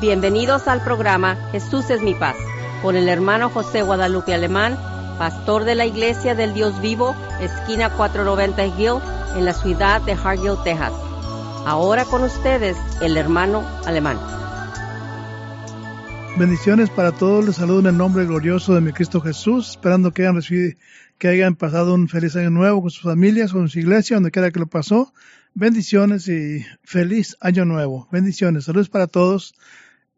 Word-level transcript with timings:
Bienvenidos 0.00 0.68
al 0.68 0.84
programa 0.84 1.38
Jesús 1.52 1.88
es 1.88 2.02
mi 2.02 2.14
paz, 2.14 2.36
con 2.82 2.96
el 2.96 3.08
hermano 3.08 3.48
José 3.48 3.80
Guadalupe 3.80 4.34
Alemán, 4.34 4.76
pastor 5.18 5.64
de 5.64 5.74
la 5.74 5.86
Iglesia 5.86 6.34
del 6.34 6.52
Dios 6.52 6.82
Vivo, 6.82 7.16
esquina 7.40 7.88
490 7.88 8.66
Hill, 8.78 9.00
en 9.38 9.46
la 9.46 9.54
ciudad 9.54 10.02
de 10.02 10.12
Hargill, 10.12 10.62
Texas. 10.64 10.92
Ahora 11.64 12.04
con 12.04 12.22
ustedes, 12.24 12.76
el 13.00 13.16
hermano 13.16 13.66
Alemán. 13.86 14.18
Bendiciones 16.38 16.90
para 16.90 17.12
todos, 17.12 17.46
les 17.46 17.56
saludo 17.56 17.80
en 17.80 17.86
el 17.86 17.96
nombre 17.96 18.26
glorioso 18.26 18.74
de 18.74 18.82
mi 18.82 18.92
Cristo 18.92 19.22
Jesús, 19.22 19.70
esperando 19.70 20.12
que 20.12 20.26
hayan 20.26 20.42
que 21.16 21.28
hayan 21.28 21.54
pasado 21.54 21.94
un 21.94 22.08
feliz 22.08 22.36
año 22.36 22.50
nuevo 22.50 22.82
con 22.82 22.90
sus 22.90 23.04
familias, 23.04 23.50
con 23.50 23.70
su 23.70 23.78
iglesia, 23.78 24.18
donde 24.18 24.30
quiera 24.30 24.50
que 24.50 24.60
lo 24.60 24.66
pasó. 24.66 25.14
Bendiciones 25.54 26.28
y 26.28 26.66
feliz 26.84 27.38
año 27.40 27.64
nuevo. 27.64 28.06
Bendiciones, 28.12 28.64
saludos 28.64 28.90
para 28.90 29.06
todos. 29.06 29.54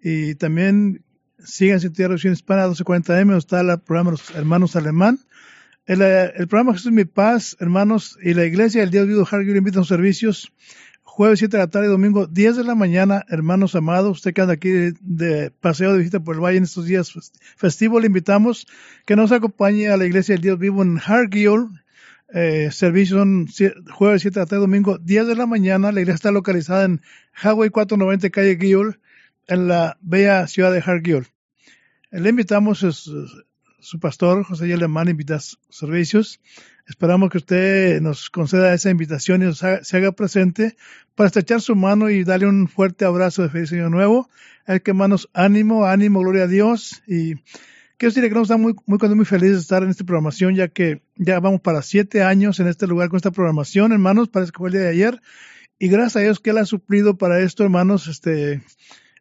Y 0.00 0.34
también 0.36 1.04
sigan 1.38 1.80
sin 1.80 1.92
tierra 1.92 2.16
hispana 2.16 2.66
1240M, 2.68 3.24
donde 3.24 3.38
está 3.38 3.60
el 3.60 3.80
programa 3.80 4.14
Hermanos 4.34 4.76
Alemán. 4.76 5.18
El, 5.86 6.02
el 6.02 6.48
programa 6.48 6.74
Jesús 6.74 6.92
Mi 6.92 7.04
Paz, 7.04 7.56
hermanos, 7.60 8.18
y 8.22 8.34
la 8.34 8.44
iglesia 8.44 8.82
del 8.82 8.90
Dios 8.90 9.06
Vivo 9.06 9.26
Hargill 9.30 9.56
invitan 9.56 9.80
los 9.80 9.88
servicios 9.88 10.52
jueves 11.18 11.40
7 11.40 11.56
de 11.56 11.62
la 11.64 11.68
tarde, 11.68 11.88
domingo 11.88 12.28
10 12.28 12.58
de 12.58 12.62
la 12.62 12.76
mañana, 12.76 13.24
hermanos 13.28 13.74
amados, 13.74 14.18
usted 14.18 14.32
que 14.32 14.40
anda 14.40 14.54
aquí 14.54 14.70
de, 15.00 15.50
paseo 15.50 15.92
de 15.92 15.98
visita 15.98 16.20
por 16.20 16.36
el 16.36 16.40
valle 16.40 16.58
en 16.58 16.62
estos 16.62 16.84
días 16.84 17.12
festivos, 17.56 18.00
le 18.00 18.06
invitamos 18.06 18.68
que 19.04 19.16
nos 19.16 19.32
acompañe 19.32 19.88
a 19.88 19.96
la 19.96 20.06
iglesia 20.06 20.36
del 20.36 20.42
Dios 20.42 20.58
Vivo 20.60 20.80
en 20.84 21.00
Hargill. 21.04 21.70
Eh, 22.32 22.68
servicios 22.70 23.18
son 23.18 23.48
jueves 23.90 24.22
7 24.22 24.32
de 24.32 24.40
la 24.40 24.46
tarde, 24.46 24.60
domingo 24.60 24.98
10 24.98 25.26
de 25.26 25.34
la 25.34 25.46
mañana. 25.46 25.90
La 25.90 26.00
iglesia 26.00 26.14
está 26.14 26.30
localizada 26.30 26.84
en 26.84 27.00
Highway 27.42 27.70
490, 27.70 28.30
calle 28.30 28.56
Gill, 28.56 29.00
en 29.48 29.66
la 29.66 29.98
bella 30.00 30.46
ciudad 30.46 30.72
de 30.72 30.80
Hargill. 30.80 31.26
Le 32.10 32.28
invitamos 32.28 32.84
a 32.84 32.92
su 32.92 34.00
pastor, 34.00 34.44
José 34.44 34.72
Alemán, 34.72 35.08
invita 35.08 35.38
servicios. 35.70 36.40
Esperamos 36.86 37.30
que 37.30 37.38
usted 37.38 38.00
nos 38.00 38.30
conceda 38.30 38.72
esa 38.72 38.90
invitación 38.90 39.42
y 39.42 39.46
nos 39.46 39.62
haga, 39.62 39.84
se 39.84 39.96
haga 39.96 40.12
presente 40.12 40.76
para 41.14 41.26
estrechar 41.26 41.60
su 41.60 41.76
mano 41.76 42.08
y 42.08 42.24
darle 42.24 42.46
un 42.46 42.68
fuerte 42.68 43.04
abrazo 43.04 43.42
de 43.42 43.50
feliz 43.50 43.72
año 43.72 43.90
nuevo. 43.90 44.30
El 44.66 44.82
que 44.82 44.92
manos 44.92 45.28
ánimo, 45.32 45.86
ánimo, 45.86 46.20
gloria 46.20 46.44
a 46.44 46.46
Dios. 46.46 47.02
Y 47.06 47.34
quiero 47.96 48.10
decirle 48.10 48.28
que 48.28 48.34
nos 48.34 48.44
estamos 48.44 48.74
muy, 48.86 48.98
muy, 48.98 49.14
muy 49.14 49.24
felices 49.24 49.56
de 49.56 49.60
estar 49.60 49.82
en 49.82 49.90
esta 49.90 50.04
programación, 50.04 50.54
ya 50.54 50.68
que 50.68 51.02
ya 51.16 51.40
vamos 51.40 51.60
para 51.60 51.82
siete 51.82 52.22
años 52.22 52.60
en 52.60 52.68
este 52.68 52.86
lugar 52.86 53.08
con 53.08 53.16
esta 53.16 53.30
programación, 53.30 53.92
hermanos. 53.92 54.28
Parece 54.28 54.52
que 54.52 54.58
fue 54.58 54.68
el 54.68 54.74
día 54.74 54.82
de 54.82 54.88
ayer. 54.88 55.20
Y 55.78 55.88
gracias 55.88 56.16
a 56.16 56.20
Dios 56.20 56.40
que 56.40 56.50
Él 56.50 56.58
ha 56.58 56.64
suplido 56.64 57.18
para 57.18 57.40
esto, 57.40 57.64
hermanos, 57.64 58.08
este, 58.08 58.62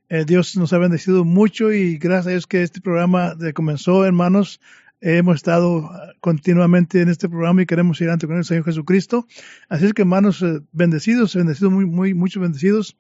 eh, 0.10 0.24
Dios 0.26 0.56
nos 0.56 0.72
ha 0.74 0.78
bendecido 0.78 1.26
mucho 1.26 1.74
y 1.74 1.98
gracias 1.98 2.28
a 2.28 2.30
Dios 2.32 2.48
que 2.48 2.64
este 2.64 2.80
programa 2.80 3.36
comenzó, 3.54 4.06
hermanos. 4.06 4.62
hemos 5.02 5.36
estado 5.36 5.92
continuamente 6.22 7.02
en 7.02 7.10
este 7.10 7.30
programa 7.30 7.62
y 7.62 7.66
queremos 7.66 8.00
ir 8.02 8.10
ante 8.10 8.26
con 8.26 8.38
el 8.38 8.46
Señor 8.46 8.64
Jesucristo. 8.64 9.28
Así 9.70 9.86
es 9.86 9.94
que, 9.94 10.04
hermanos, 10.04 10.42
eh, 10.42 10.62
bendecidos, 10.72 11.36
bendecidos, 11.36 11.74
muy, 11.74 11.86
muy, 11.86 12.14
muchos 12.14 12.42
bendecidos. 12.42 12.96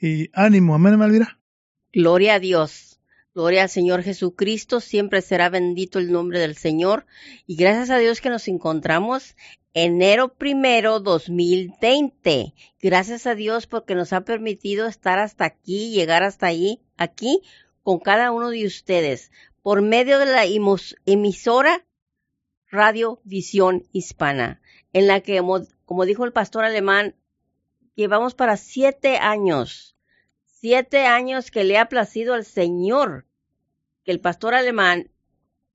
Y 0.00 0.30
ánimo, 0.32 0.74
amén, 0.74 0.96
Malvira. 0.96 1.38
Gloria 1.92 2.34
a 2.34 2.40
Dios. 2.40 3.00
Gloria 3.34 3.62
al 3.62 3.68
Señor 3.68 4.02
Jesucristo, 4.02 4.78
siempre 4.78 5.20
será 5.20 5.48
bendito 5.48 5.98
el 5.98 6.12
nombre 6.12 6.38
del 6.38 6.56
Señor. 6.56 7.04
Y 7.48 7.56
gracias 7.56 7.90
a 7.90 7.98
Dios 7.98 8.20
que 8.20 8.30
nos 8.30 8.46
encontramos 8.46 9.34
enero 9.74 10.34
primero 10.34 11.00
2020. 11.00 12.54
Gracias 12.80 13.26
a 13.26 13.34
Dios 13.34 13.66
porque 13.66 13.94
nos 13.94 14.12
ha 14.12 14.22
permitido 14.22 14.86
estar 14.86 15.18
hasta 15.18 15.44
aquí, 15.44 15.90
llegar 15.90 16.22
hasta 16.22 16.46
ahí, 16.46 16.80
aquí, 16.96 17.42
con 17.82 17.98
cada 17.98 18.30
uno 18.30 18.50
de 18.50 18.64
ustedes, 18.64 19.30
por 19.62 19.82
medio 19.82 20.18
de 20.18 20.26
la 20.26 20.44
emisora 21.04 21.84
Radio 22.70 23.20
Visión 23.24 23.86
Hispana, 23.92 24.62
en 24.92 25.06
la 25.06 25.20
que, 25.20 25.42
como 25.84 26.04
dijo 26.06 26.24
el 26.24 26.32
pastor 26.32 26.64
alemán, 26.64 27.14
llevamos 27.94 28.34
para 28.34 28.56
siete 28.56 29.18
años, 29.18 29.96
siete 30.44 31.06
años 31.06 31.50
que 31.50 31.64
le 31.64 31.78
ha 31.78 31.88
placido 31.88 32.34
al 32.34 32.44
Señor 32.44 33.26
que 34.04 34.12
el 34.12 34.20
pastor 34.20 34.54
alemán 34.54 35.10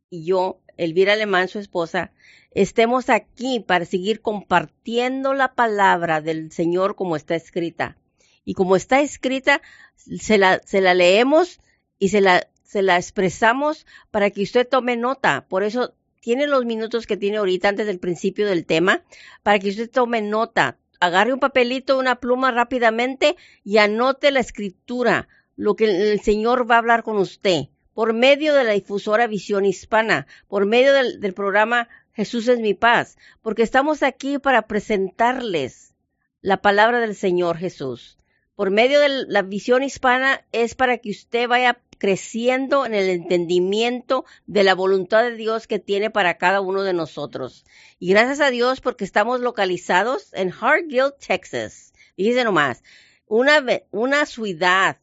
y 0.09 0.25
yo, 0.25 0.61
Elvira 0.79 1.13
Alemán, 1.13 1.49
su 1.49 1.59
esposa, 1.59 2.11
estemos 2.51 3.09
aquí 3.09 3.59
para 3.59 3.83
seguir 3.83 4.21
compartiendo 4.21 5.33
la 5.33 5.53
palabra 5.53 6.21
del 6.21 6.53
Señor 6.53 6.95
como 6.95 7.17
está 7.17 7.35
escrita. 7.35 7.97
Y 8.45 8.53
como 8.53 8.77
está 8.77 9.01
escrita, 9.01 9.61
se 9.95 10.37
la, 10.37 10.61
leemos 10.93 11.59
y 11.99 12.09
se 12.09 12.21
la, 12.21 12.47
se 12.63 12.81
la 12.81 12.95
expresamos 12.95 13.85
para 14.09 14.29
que 14.31 14.41
usted 14.41 14.67
tome 14.67 14.95
nota. 14.95 15.45
Por 15.49 15.63
eso 15.63 15.95
tiene 16.21 16.47
los 16.47 16.63
minutos 16.63 17.05
que 17.05 17.17
tiene 17.17 17.37
ahorita 17.37 17.67
antes 17.67 17.85
del 17.85 17.99
principio 17.99 18.47
del 18.47 18.65
tema, 18.65 19.03
para 19.43 19.59
que 19.59 19.69
usted 19.69 19.91
tome 19.91 20.21
nota. 20.21 20.77
Agarre 21.01 21.33
un 21.33 21.39
papelito, 21.39 21.99
una 21.99 22.21
pluma 22.21 22.51
rápidamente 22.51 23.35
y 23.65 23.77
anote 23.77 24.31
la 24.31 24.39
escritura, 24.39 25.27
lo 25.57 25.75
que 25.75 26.11
el 26.11 26.21
Señor 26.21 26.71
va 26.71 26.75
a 26.75 26.79
hablar 26.79 27.03
con 27.03 27.17
usted 27.17 27.67
por 27.99 28.13
medio 28.13 28.53
de 28.53 28.63
la 28.63 28.71
difusora 28.71 29.27
Visión 29.27 29.65
Hispana, 29.65 30.25
por 30.47 30.65
medio 30.65 30.93
del, 30.93 31.33
programa 31.33 31.89
Jesús 32.13 32.47
es 32.47 32.57
mi 32.57 32.73
paz, 32.73 33.17
porque 33.41 33.61
estamos 33.61 34.03
aquí 34.03 34.39
para 34.39 34.67
presentarles 34.67 35.95
la 36.39 36.61
palabra 36.61 37.01
del 37.01 37.13
Señor 37.13 37.57
Jesús. 37.57 38.17
Por 38.55 38.71
medio 38.71 39.01
de 39.01 39.25
la 39.27 39.41
visión 39.41 39.83
hispana 39.83 40.45
es 40.53 40.75
para 40.75 40.99
que 40.99 41.09
usted 41.09 41.49
vaya 41.49 41.81
creciendo 41.97 42.85
en 42.85 42.93
el 42.93 43.09
entendimiento 43.09 44.23
de 44.47 44.63
la 44.63 44.75
voluntad 44.75 45.23
de 45.23 45.35
Dios 45.35 45.67
que 45.67 45.79
tiene 45.79 46.09
para 46.09 46.37
cada 46.37 46.61
uno 46.61 46.83
de 46.83 46.93
nosotros. 46.93 47.65
Y 47.99 48.11
gracias 48.11 48.39
a 48.39 48.49
Dios 48.49 48.79
porque 48.79 49.03
estamos 49.03 49.41
localizados 49.41 50.31
en 50.31 50.53
Hargill, 50.53 51.15
Texas. 51.19 51.91
Fíjense 52.15 52.45
nomás, 52.45 52.81
una, 53.27 53.61
una 53.91 54.25
ciudad 54.25 54.99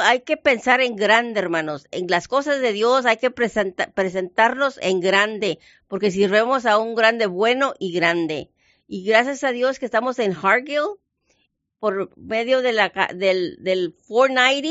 hay 0.00 0.20
que 0.20 0.36
pensar 0.36 0.80
en 0.80 0.96
grande, 0.96 1.40
hermanos. 1.40 1.86
En 1.90 2.06
las 2.08 2.28
cosas 2.28 2.60
de 2.60 2.72
Dios 2.72 3.06
hay 3.06 3.16
que 3.16 3.30
presentarnos 3.30 4.78
en 4.82 5.00
grande, 5.00 5.58
porque 5.88 6.10
sirvemos 6.10 6.66
a 6.66 6.78
un 6.78 6.94
grande 6.94 7.26
bueno 7.26 7.74
y 7.78 7.92
grande. 7.92 8.50
Y 8.86 9.04
gracias 9.04 9.44
a 9.44 9.52
Dios 9.52 9.78
que 9.78 9.86
estamos 9.86 10.18
en 10.18 10.32
Hargill, 10.32 10.98
por 11.78 12.16
medio 12.16 12.62
de 12.62 12.72
la, 12.72 12.92
del, 13.14 13.56
del 13.60 13.94
490 14.06 14.68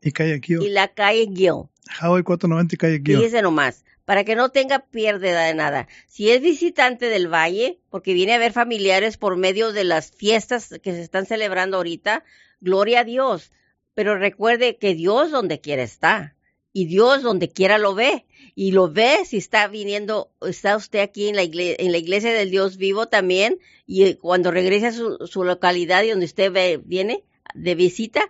y, 0.00 0.12
calle 0.12 0.40
Gill. 0.42 0.62
y 0.62 0.70
la 0.70 0.88
calle 0.88 1.28
Gill. 1.32 1.68
Highway 2.00 2.22
490 2.22 2.74
y 2.74 2.78
calle 2.78 3.02
Gill. 3.04 3.16
Fíjese 3.18 3.42
nomás, 3.42 3.84
para 4.04 4.24
que 4.24 4.34
no 4.34 4.50
tenga 4.50 4.80
pérdida 4.80 5.44
de 5.44 5.54
nada. 5.54 5.88
Si 6.06 6.30
es 6.30 6.40
visitante 6.40 7.06
del 7.06 7.32
valle, 7.32 7.80
porque 7.90 8.14
viene 8.14 8.34
a 8.34 8.38
ver 8.38 8.52
familiares 8.52 9.16
por 9.16 9.36
medio 9.36 9.72
de 9.72 9.84
las 9.84 10.10
fiestas 10.10 10.74
que 10.82 10.92
se 10.92 11.02
están 11.02 11.26
celebrando 11.26 11.76
ahorita, 11.76 12.24
gloria 12.60 13.00
a 13.00 13.04
Dios 13.04 13.52
pero 13.98 14.16
recuerde 14.16 14.76
que 14.76 14.94
Dios 14.94 15.32
donde 15.32 15.60
quiera 15.60 15.82
está 15.82 16.36
y 16.72 16.86
Dios 16.86 17.24
donde 17.24 17.48
quiera 17.48 17.78
lo 17.78 17.96
ve 17.96 18.26
y 18.54 18.70
lo 18.70 18.88
ve 18.88 19.24
si 19.24 19.38
está 19.38 19.66
viniendo, 19.66 20.30
está 20.40 20.76
usted 20.76 21.00
aquí 21.00 21.26
en 21.26 21.34
la, 21.34 21.42
iglesia, 21.42 21.84
iglesia 21.84 22.32
del 22.32 22.48
Dios 22.48 22.76
vivo 22.76 23.08
también 23.08 23.58
y 23.88 24.14
cuando 24.14 24.52
regrese 24.52 24.86
a 24.86 24.92
su, 24.92 25.42
localidad 25.42 26.04
y 26.04 26.10
donde 26.10 26.26
usted 26.26 26.80
viene 26.84 27.24
de 27.54 27.74
visita, 27.74 28.20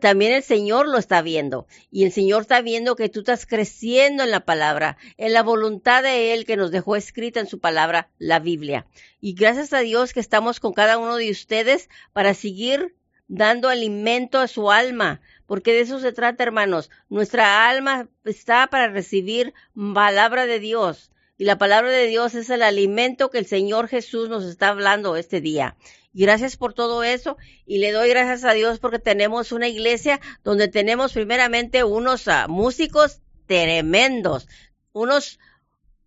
también 0.00 0.34
el 0.34 0.44
Señor 0.44 0.86
lo 0.86 0.98
está 0.98 1.20
viendo 1.20 1.66
y 1.90 2.04
el 2.04 2.12
Señor 2.12 2.42
está 2.42 2.62
viendo 2.62 2.94
que 2.94 3.08
tú 3.08 3.18
estás 3.18 3.44
creciendo 3.44 4.22
en 4.22 4.30
la 4.30 4.44
palabra, 4.44 4.98
en 5.16 5.32
la 5.32 5.42
voluntad 5.42 6.04
de 6.04 6.32
Él 6.32 6.44
que 6.44 6.56
nos 6.56 6.70
dejó 6.70 6.94
escrita 6.94 7.40
en 7.40 7.48
su 7.48 7.58
palabra, 7.58 8.08
la 8.18 8.38
Biblia. 8.38 8.86
Y 9.20 9.34
gracias 9.34 9.72
a 9.72 9.80
Dios 9.80 10.12
que 10.12 10.20
estamos 10.20 10.60
con 10.60 10.74
cada 10.74 10.96
uno 10.96 11.16
de 11.16 11.32
ustedes 11.32 11.88
para 12.12 12.34
seguir 12.34 12.94
dando 13.28 13.68
alimento 13.68 14.38
a 14.38 14.48
su 14.48 14.70
alma, 14.70 15.20
porque 15.46 15.72
de 15.72 15.80
eso 15.80 16.00
se 16.00 16.12
trata, 16.12 16.42
hermanos. 16.42 16.90
Nuestra 17.08 17.68
alma 17.68 18.08
está 18.24 18.66
para 18.66 18.88
recibir 18.88 19.54
palabra 19.94 20.46
de 20.46 20.58
Dios. 20.58 21.12
Y 21.36 21.44
la 21.44 21.56
palabra 21.56 21.90
de 21.90 22.08
Dios 22.08 22.34
es 22.34 22.50
el 22.50 22.62
alimento 22.62 23.30
que 23.30 23.38
el 23.38 23.46
Señor 23.46 23.86
Jesús 23.86 24.28
nos 24.28 24.44
está 24.44 24.68
hablando 24.68 25.14
este 25.14 25.40
día. 25.40 25.76
Gracias 26.12 26.56
por 26.56 26.74
todo 26.74 27.04
eso 27.04 27.36
y 27.64 27.78
le 27.78 27.92
doy 27.92 28.08
gracias 28.08 28.42
a 28.44 28.52
Dios 28.52 28.80
porque 28.80 28.98
tenemos 28.98 29.52
una 29.52 29.68
iglesia 29.68 30.20
donde 30.42 30.66
tenemos 30.66 31.12
primeramente 31.12 31.84
unos 31.84 32.26
uh, 32.26 32.48
músicos 32.48 33.20
tremendos, 33.46 34.48
unos 34.92 35.38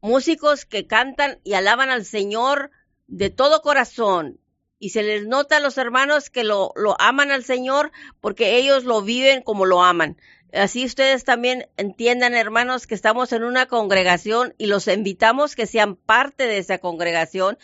músicos 0.01 0.65
que 0.65 0.85
cantan 0.85 1.39
y 1.45 1.53
alaban 1.53 1.89
al 1.91 2.03
Señor 2.03 2.71
de 3.07 3.29
todo 3.29 3.61
corazón, 3.61 4.40
y 4.81 4.89
se 4.89 5.03
les 5.03 5.27
nota 5.27 5.57
a 5.57 5.59
los 5.61 5.77
hermanos 5.77 6.29
que 6.29 6.43
lo, 6.43 6.73
lo 6.75 6.99
aman 6.99 7.31
al 7.31 7.45
Señor 7.45 7.91
porque 8.19 8.57
ellos 8.57 8.83
lo 8.83 9.03
viven 9.03 9.43
como 9.43 9.65
lo 9.65 9.83
aman. 9.83 10.17
Así 10.51 10.83
ustedes 10.83 11.23
también 11.23 11.67
entiendan, 11.77 12.33
hermanos, 12.33 12.87
que 12.87 12.95
estamos 12.95 13.31
en 13.31 13.43
una 13.43 13.67
congregación 13.67 14.53
y 14.57 14.65
los 14.65 14.87
invitamos 14.87 15.55
que 15.55 15.67
sean 15.67 15.95
parte 15.95 16.47
de 16.47 16.57
esa 16.57 16.79
congregación, 16.79 17.57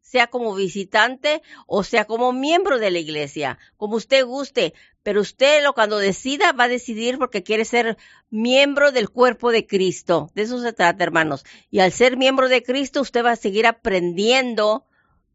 sea 0.00 0.28
como 0.28 0.54
visitante 0.54 1.42
o 1.66 1.82
sea 1.84 2.04
como 2.04 2.32
miembro 2.32 2.78
de 2.78 2.90
la 2.90 2.98
iglesia, 2.98 3.58
como 3.76 3.96
usted 3.96 4.24
guste, 4.24 4.72
pero 5.02 5.20
usted 5.20 5.62
lo 5.64 5.72
cuando 5.72 5.98
decida 5.98 6.52
va 6.52 6.64
a 6.64 6.68
decidir 6.68 7.18
porque 7.18 7.42
quiere 7.42 7.64
ser 7.64 7.96
miembro 8.30 8.92
del 8.92 9.10
cuerpo 9.10 9.50
de 9.50 9.66
Cristo. 9.66 10.30
De 10.34 10.42
eso 10.42 10.60
se 10.60 10.72
trata, 10.72 11.02
hermanos. 11.02 11.44
Y 11.70 11.80
al 11.80 11.90
ser 11.90 12.16
miembro 12.16 12.48
de 12.48 12.62
Cristo, 12.62 13.00
usted 13.00 13.24
va 13.24 13.32
a 13.32 13.36
seguir 13.36 13.66
aprendiendo 13.66 14.86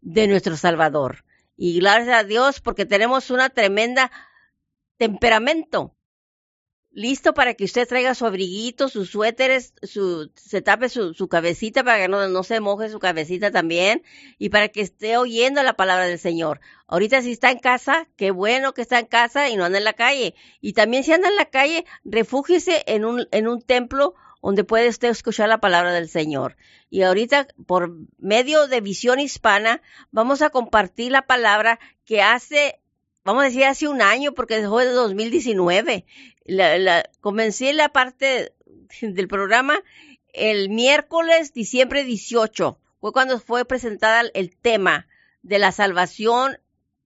de 0.02 0.28
nuestro 0.28 0.56
Salvador. 0.56 1.25
Y 1.58 1.80
gracias 1.80 2.16
a 2.16 2.24
Dios 2.24 2.60
porque 2.62 2.86
tenemos 2.86 3.30
una 3.32 3.50
tremenda 3.50 4.12
temperamento 4.98 5.96
listo 6.96 7.34
para 7.34 7.54
que 7.56 7.66
usted 7.66 7.88
traiga 7.88 8.16
su 8.16 8.26
abriguito, 8.26 8.88
sus 8.88 9.10
suéteres, 9.12 9.74
su, 9.84 10.32
se 10.36 10.62
tape 10.62 10.88
su, 10.88 11.14
su 11.14 11.28
cabecita 11.28 11.84
para 11.84 11.98
que 11.98 12.08
no, 12.08 12.28
no, 12.30 12.44
se 12.44 12.62
moje 12.62 12.90
su 12.90 13.00
cabecita 13.00 13.52
también 13.52 14.02
y 14.40 14.50
para 14.50 14.70
que 14.70 14.80
esté 14.80 15.18
oyendo 15.18 15.62
la 15.62 15.74
palabra 15.74 16.06
del 16.06 16.20
Señor. 16.20 16.62
Ahorita 16.88 17.22
si 17.22 17.34
está 17.34 17.52
en 17.52 17.60
casa, 17.60 18.08
qué 18.16 18.32
bueno 18.32 18.74
que 18.74 18.82
está 18.82 18.98
en 18.98 19.08
casa 19.08 19.50
y 19.50 19.58
no 19.58 19.66
anda 19.66 19.78
en 19.78 19.84
la 19.84 19.94
calle. 19.94 20.36
Y 20.62 20.72
también 20.72 21.04
si 21.04 21.12
anda 21.12 21.28
en 21.28 21.36
la 21.36 21.50
calle, 21.50 21.86
refúgiese 22.06 22.84
en 22.88 23.04
un, 23.04 23.28
en 23.32 23.48
un 23.50 23.62
templo 23.62 24.16
donde 24.46 24.64
puede 24.64 24.90
usted 24.90 25.10
escuchar 25.10 25.50
la 25.50 25.60
palabra 25.60 25.92
del 25.92 26.08
Señor. 26.08 26.56
Y 26.92 27.02
ahorita, 27.02 27.48
por 27.66 27.96
medio 28.20 28.68
de 28.68 28.80
Visión 28.80 29.20
Hispana, 29.20 29.82
vamos 30.12 30.44
a 30.44 30.52
compartir 30.52 31.12
la 31.12 31.24
palabra 31.24 31.80
que 32.06 32.22
hace 32.22 32.80
vamos 33.24 33.42
a 33.42 33.48
decir 33.48 33.66
hace 33.66 33.88
un 33.88 34.04
año, 34.04 34.34
porque 34.34 34.68
fue 34.68 34.86
de 34.86 34.92
2019. 34.92 36.06
La, 36.46 36.78
la, 36.78 37.10
comencé 37.22 37.74
la 37.74 37.90
parte 37.90 38.54
del 39.02 39.28
programa 39.28 39.80
el 40.32 40.70
miércoles, 40.70 41.52
diciembre 41.52 42.04
18. 42.04 42.80
Fue 43.02 43.12
cuando 43.12 43.40
fue 43.40 43.66
presentada 43.66 44.30
el 44.36 44.56
tema 44.56 45.08
de 45.42 45.58
la 45.58 45.72
salvación 45.72 46.60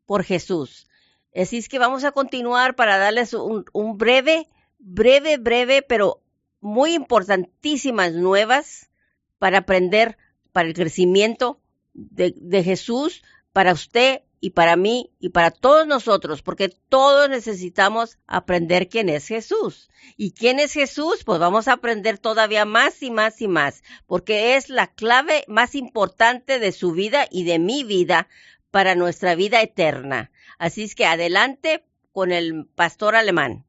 por 0.05 0.25
Jesús. 0.25 0.87
Así 1.33 1.59
es 1.59 1.69
que 1.69 1.79
vamos 1.79 2.03
a 2.03 2.11
continuar 2.11 2.75
para 2.75 2.97
darles 2.97 3.33
un 3.33 3.97
breve, 3.97 4.47
breve, 4.79 5.37
breve, 5.37 5.83
pero 5.83 6.21
muy 6.61 6.93
importantísimas 6.93 8.13
nuevas 8.13 8.89
para 9.37 9.59
aprender, 9.59 10.17
para 10.51 10.67
el 10.67 10.73
crecimiento 10.73 11.61
de, 11.93 12.33
de 12.35 12.63
Jesús, 12.63 13.23
para 13.53 13.73
usted, 13.73 14.21
y 14.41 14.51
para 14.51 14.75
mí 14.75 15.11
y 15.19 15.29
para 15.29 15.51
todos 15.51 15.85
nosotros, 15.85 16.41
porque 16.41 16.69
todos 16.69 17.29
necesitamos 17.29 18.17
aprender 18.27 18.87
quién 18.87 19.09
es 19.09 19.27
Jesús. 19.27 19.89
¿Y 20.15 20.31
quién 20.31 20.59
es 20.59 20.73
Jesús? 20.73 21.23
Pues 21.25 21.39
vamos 21.39 21.67
a 21.67 21.73
aprender 21.73 22.17
todavía 22.17 22.65
más 22.65 23.03
y 23.03 23.11
más 23.11 23.41
y 23.41 23.47
más, 23.47 23.83
porque 24.05 24.55
es 24.55 24.69
la 24.69 24.87
clave 24.87 25.43
más 25.47 25.75
importante 25.75 26.59
de 26.59 26.71
su 26.71 26.93
vida 26.93 27.27
y 27.29 27.43
de 27.43 27.59
mi 27.59 27.83
vida 27.83 28.27
para 28.71 28.95
nuestra 28.95 29.35
vida 29.35 29.61
eterna. 29.61 30.31
Así 30.57 30.83
es 30.83 30.95
que 30.95 31.05
adelante 31.05 31.83
con 32.11 32.31
el 32.31 32.65
pastor 32.75 33.15
alemán. 33.15 33.65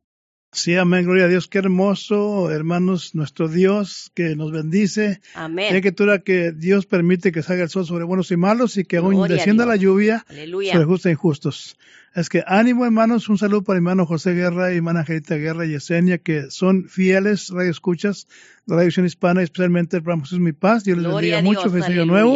Sí, 0.52 0.74
amén, 0.74 1.04
gloria 1.04 1.26
a 1.26 1.28
Dios, 1.28 1.46
qué 1.46 1.58
hermoso, 1.58 2.50
hermanos, 2.50 3.14
nuestro 3.14 3.46
Dios 3.46 4.10
que 4.14 4.34
nos 4.34 4.50
bendice. 4.50 5.20
Amén. 5.34 5.80
Que 5.80 5.92
tú 5.92 6.06
que 6.24 6.50
Dios 6.50 6.86
permite 6.86 7.30
que 7.30 7.44
salga 7.44 7.62
el 7.62 7.68
sol 7.68 7.86
sobre 7.86 8.04
buenos 8.04 8.32
y 8.32 8.36
malos 8.36 8.76
y 8.76 8.84
que 8.84 8.96
aún 8.96 9.28
descienda 9.28 9.64
la 9.64 9.76
lluvia 9.76 10.24
Aleluya. 10.28 10.72
sobre 10.72 10.86
justos 10.86 11.06
e 11.06 11.10
injustos. 11.12 11.76
Es 12.16 12.28
que 12.28 12.42
ánimo, 12.44 12.84
hermanos, 12.84 13.28
un 13.28 13.38
saludo 13.38 13.62
para 13.62 13.76
hermano 13.76 14.04
José 14.06 14.32
Guerra 14.32 14.72
y 14.72 14.78
hermana 14.78 15.00
Angelita 15.00 15.36
Guerra 15.36 15.64
y 15.66 15.70
Yesenia, 15.70 16.18
que 16.18 16.50
son 16.50 16.88
fieles 16.88 17.50
radioescuchas 17.50 18.26
edición 18.78 19.06
hispana, 19.06 19.42
especialmente 19.42 19.96
el 19.96 20.02
programa 20.02 20.24
Jesús 20.24 20.40
Mi 20.40 20.52
Paz. 20.52 20.84
Dios 20.84 20.96
les 20.98 21.06
bendiga 21.16 21.36
mucho, 21.42 21.70
feliz 21.70 21.84
año 21.86 22.06
nuevo. 22.06 22.32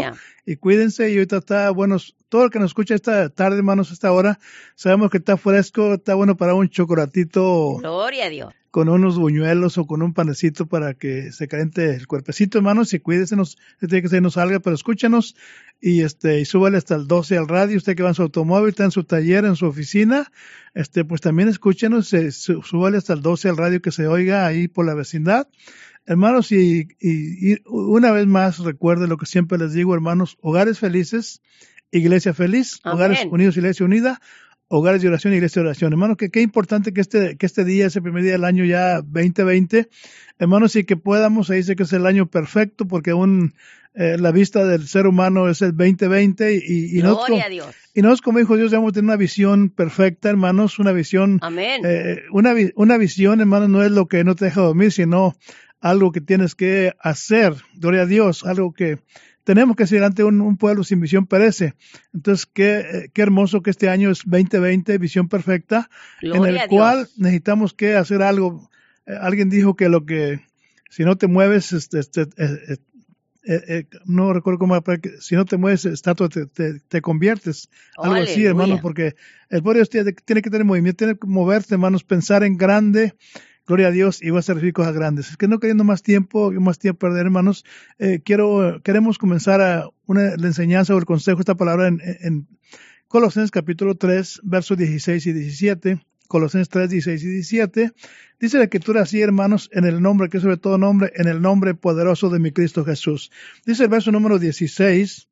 Y 0.46 0.56
cuídense, 0.56 1.10
y 1.10 1.14
ahorita 1.14 1.38
está, 1.38 1.70
bueno, 1.70 1.96
todo 2.28 2.44
el 2.44 2.50
que 2.50 2.58
nos 2.58 2.70
escucha 2.70 2.94
esta 2.94 3.28
tarde, 3.30 3.58
hermanos, 3.58 3.90
esta 3.92 4.12
hora, 4.12 4.38
sabemos 4.74 5.10
que 5.10 5.18
está 5.18 5.36
fresco, 5.36 5.94
está 5.94 6.14
bueno 6.14 6.36
para 6.36 6.54
un 6.54 6.68
chocolatito 6.68 7.76
Gloria 7.78 8.26
a 8.26 8.28
Dios. 8.28 8.52
con 8.70 8.88
unos 8.88 9.18
buñuelos 9.18 9.78
o 9.78 9.86
con 9.86 10.02
un 10.02 10.12
panecito 10.14 10.66
para 10.66 10.94
que 10.94 11.32
se 11.32 11.48
caliente 11.48 11.94
el 11.94 12.06
cuerpecito, 12.06 12.58
hermanos, 12.58 12.92
y 12.92 12.98
cuídense, 13.00 13.36
no 13.36 13.44
tiene 13.80 14.02
que 14.02 14.08
ser 14.08 14.20
no 14.20 14.30
salga, 14.30 14.58
pero 14.60 14.74
escúchenos 14.74 15.36
y 15.80 16.02
este, 16.02 16.40
y 16.40 16.44
súbale 16.44 16.76
hasta 16.78 16.94
el 16.96 17.06
12 17.06 17.36
al 17.38 17.48
radio, 17.48 17.76
usted 17.76 17.94
que 17.96 18.02
va 18.02 18.08
en 18.10 18.14
su 18.14 18.22
automóvil, 18.22 18.70
está 18.70 18.84
en 18.84 18.90
su 18.90 19.04
taller, 19.04 19.44
en 19.44 19.54
su 19.56 19.66
oficina, 19.66 20.30
este, 20.74 21.04
pues 21.04 21.20
también 21.20 21.48
escúchenos, 21.48 22.08
sú- 22.08 22.62
súbale 22.62 22.98
hasta 22.98 23.12
el 23.12 23.22
12 23.22 23.48
al 23.48 23.56
radio 23.56 23.80
que 23.80 23.92
se 23.92 24.06
oiga 24.08 24.44
ahí 24.46 24.66
por 24.68 24.84
la 24.86 24.94
vecindad. 24.94 25.46
Hermanos, 26.06 26.52
y, 26.52 26.88
y, 27.00 27.52
y 27.52 27.56
una 27.66 28.12
vez 28.12 28.26
más 28.26 28.58
recuerden 28.58 29.08
lo 29.08 29.16
que 29.16 29.26
siempre 29.26 29.58
les 29.58 29.72
digo, 29.72 29.94
hermanos, 29.94 30.36
hogares 30.42 30.78
felices, 30.78 31.40
iglesia 31.90 32.34
feliz, 32.34 32.80
Amén. 32.82 32.96
hogares 32.96 33.26
unidos, 33.30 33.56
iglesia 33.56 33.86
unida, 33.86 34.20
hogares 34.68 35.00
de 35.02 35.08
oración, 35.08 35.32
iglesia 35.34 35.62
de 35.62 35.68
oración. 35.68 35.92
Hermano, 35.92 36.16
que 36.16 36.30
qué 36.30 36.40
importante 36.42 36.92
que 36.92 37.00
este, 37.00 37.36
que 37.36 37.46
este 37.46 37.64
día, 37.64 37.86
ese 37.86 38.02
primer 38.02 38.22
día 38.22 38.32
del 38.32 38.44
año 38.44 38.64
ya 38.64 39.00
2020, 39.02 39.88
hermanos, 40.38 40.76
y 40.76 40.84
que 40.84 40.96
podamos, 40.96 41.46
se 41.46 41.54
dice 41.54 41.76
que 41.76 41.84
es 41.84 41.92
el 41.92 42.06
año 42.06 42.26
perfecto, 42.26 42.86
porque 42.86 43.12
aún 43.12 43.54
eh, 43.94 44.16
la 44.18 44.32
vista 44.32 44.64
del 44.66 44.88
ser 44.88 45.06
humano 45.06 45.48
es 45.48 45.62
el 45.62 45.70
2020 45.76 46.54
y, 46.66 46.98
y, 46.98 47.02
nosotros, 47.02 47.28
Gloria 47.28 47.46
a 47.46 47.48
Dios. 47.48 47.76
y 47.94 48.02
nosotros 48.02 48.22
como 48.22 48.40
hijos 48.40 48.56
de 48.56 48.62
Dios 48.62 48.72
debemos 48.72 48.92
tener 48.92 49.04
una 49.04 49.16
visión 49.16 49.70
perfecta, 49.70 50.28
hermanos, 50.30 50.80
una 50.80 50.90
visión 50.92 51.38
Amén. 51.42 51.82
eh, 51.84 52.22
una, 52.32 52.54
una 52.74 52.98
visión, 52.98 53.40
hermano, 53.40 53.68
no 53.68 53.84
es 53.84 53.92
lo 53.92 54.08
que 54.08 54.24
no 54.24 54.34
te 54.34 54.46
deja 54.46 54.60
dormir, 54.62 54.90
sino 54.90 55.36
algo 55.84 56.12
que 56.12 56.22
tienes 56.22 56.54
que 56.54 56.94
hacer. 56.98 57.54
Gloria 57.74 58.02
a 58.02 58.06
Dios, 58.06 58.42
algo 58.44 58.72
que 58.72 59.00
tenemos 59.44 59.76
que 59.76 59.82
hacer 59.82 60.02
ante 60.02 60.24
un, 60.24 60.40
un 60.40 60.56
pueblo 60.56 60.82
sin 60.82 60.98
visión 60.98 61.26
perece. 61.26 61.74
Entonces, 62.14 62.46
qué, 62.46 62.78
eh, 62.78 63.10
qué 63.12 63.20
hermoso 63.20 63.62
que 63.62 63.68
este 63.68 63.90
año 63.90 64.10
es 64.10 64.22
2020, 64.24 64.96
visión 64.96 65.28
perfecta, 65.28 65.90
Gloria 66.22 66.48
en 66.48 66.56
el 66.56 66.68
cual 66.68 67.06
necesitamos 67.18 67.74
que 67.74 67.96
hacer 67.96 68.22
algo. 68.22 68.70
Eh, 69.04 69.12
alguien 69.20 69.50
dijo 69.50 69.76
que 69.76 69.90
lo 69.90 70.06
que, 70.06 70.40
si 70.88 71.04
no 71.04 71.16
te 71.16 71.26
mueves, 71.26 71.74
este, 71.74 71.98
este, 71.98 72.22
eh, 72.22 72.78
eh, 73.46 73.84
no 74.06 74.32
recuerdo 74.32 74.58
cómo, 74.58 74.82
si 75.20 75.34
no 75.34 75.44
te 75.44 75.58
mueves, 75.58 75.84
estatua, 75.84 76.30
te, 76.30 76.46
te, 76.46 76.80
te 76.80 77.02
conviertes. 77.02 77.68
Algo 77.98 78.14
así, 78.14 78.46
hermano, 78.46 78.80
porque 78.80 79.16
el 79.50 79.62
tiene, 79.90 80.14
tiene 80.14 80.40
que 80.40 80.48
tener 80.48 80.64
movimiento, 80.64 81.04
tiene 81.04 81.18
que 81.18 81.26
moverse, 81.26 81.74
hermanos, 81.74 82.04
pensar 82.04 82.42
en 82.42 82.56
grande, 82.56 83.12
gloria 83.66 83.88
a 83.88 83.90
Dios, 83.90 84.22
y 84.22 84.30
va 84.30 84.40
a 84.40 84.42
ser 84.42 84.56
recibir 84.56 84.74
cosas 84.74 84.94
grandes. 84.94 85.30
Es 85.30 85.36
que 85.36 85.48
no 85.48 85.58
queriendo 85.58 85.84
más 85.84 86.02
tiempo, 86.02 86.50
más 86.52 86.78
tiempo 86.78 86.98
perder, 87.00 87.26
hermanos, 87.26 87.64
eh, 87.98 88.20
quiero, 88.24 88.80
queremos 88.82 89.18
comenzar 89.18 89.60
a 89.60 89.88
una, 90.06 90.36
la 90.36 90.46
enseñanza 90.46 90.94
o 90.94 90.98
el 90.98 91.06
consejo, 91.06 91.40
esta 91.40 91.54
palabra 91.54 91.88
en, 91.88 92.00
en 92.20 92.46
Colosenses 93.08 93.50
capítulo 93.50 93.94
3, 93.94 94.40
versos 94.42 94.76
16 94.76 95.26
y 95.26 95.32
17. 95.32 96.00
Colosenses 96.26 96.68
3, 96.68 96.90
16 96.90 97.22
y 97.22 97.26
17. 97.26 97.92
Dice 98.40 98.58
la 98.58 98.64
escritura 98.64 99.02
así, 99.02 99.20
hermanos, 99.20 99.70
en 99.72 99.84
el 99.84 100.02
nombre, 100.02 100.28
que 100.28 100.40
sobre 100.40 100.56
todo 100.56 100.78
nombre, 100.78 101.12
en 101.14 101.28
el 101.28 101.40
nombre 101.40 101.74
poderoso 101.74 102.30
de 102.30 102.38
mi 102.38 102.50
Cristo 102.50 102.84
Jesús. 102.84 103.30
Dice 103.64 103.84
el 103.84 103.88
verso 103.88 104.10
número 104.10 104.38
16 104.38 105.28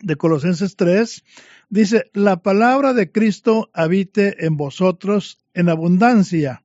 de 0.00 0.16
Colosenses 0.16 0.76
3, 0.76 1.24
dice, 1.68 2.04
la 2.14 2.40
palabra 2.42 2.94
de 2.94 3.10
Cristo 3.10 3.70
habite 3.72 4.46
en 4.46 4.56
vosotros 4.56 5.38
en 5.54 5.68
abundancia. 5.68 6.64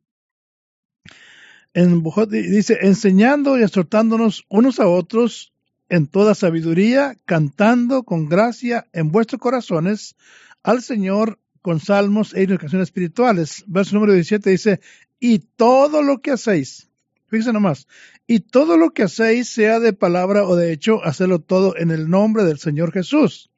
En, 1.74 2.04
dice, 2.30 2.78
enseñando 2.82 3.58
y 3.58 3.64
exhortándonos 3.64 4.46
unos 4.50 4.80
a 4.80 4.88
otros 4.88 5.54
en 5.90 6.08
toda 6.08 6.36
sabiduría, 6.36 7.16
cantando 7.26 8.04
con 8.04 8.30
gracia 8.30 8.88
en 8.94 9.12
vuestros 9.12 9.42
corazones 9.42 10.16
al 10.64 10.82
Señor 10.82 11.40
con 11.62 11.80
salmos 11.80 12.34
e 12.34 12.46
canciones 12.58 12.90
espirituales. 12.90 13.64
Verso 13.68 13.96
número 13.96 14.14
17 14.14 14.50
dice, 14.50 14.82
y 15.20 15.40
todo 15.40 16.04
lo 16.04 16.22
que 16.22 16.32
hacéis, 16.32 16.90
fíjense 17.28 17.54
nomás, 17.54 17.88
y 18.28 18.42
todo 18.42 18.78
lo 18.78 18.92
que 18.92 19.04
hacéis, 19.04 19.50
sea 19.50 19.80
de 19.80 19.94
palabra 19.94 20.44
o 20.46 20.56
de 20.56 20.74
hecho, 20.74 21.04
hacerlo 21.04 21.40
todo 21.40 21.78
en 21.78 21.92
el 21.92 22.10
nombre 22.10 22.44
del 22.44 22.60
Señor 22.60 22.92
Jesús, 22.92 23.50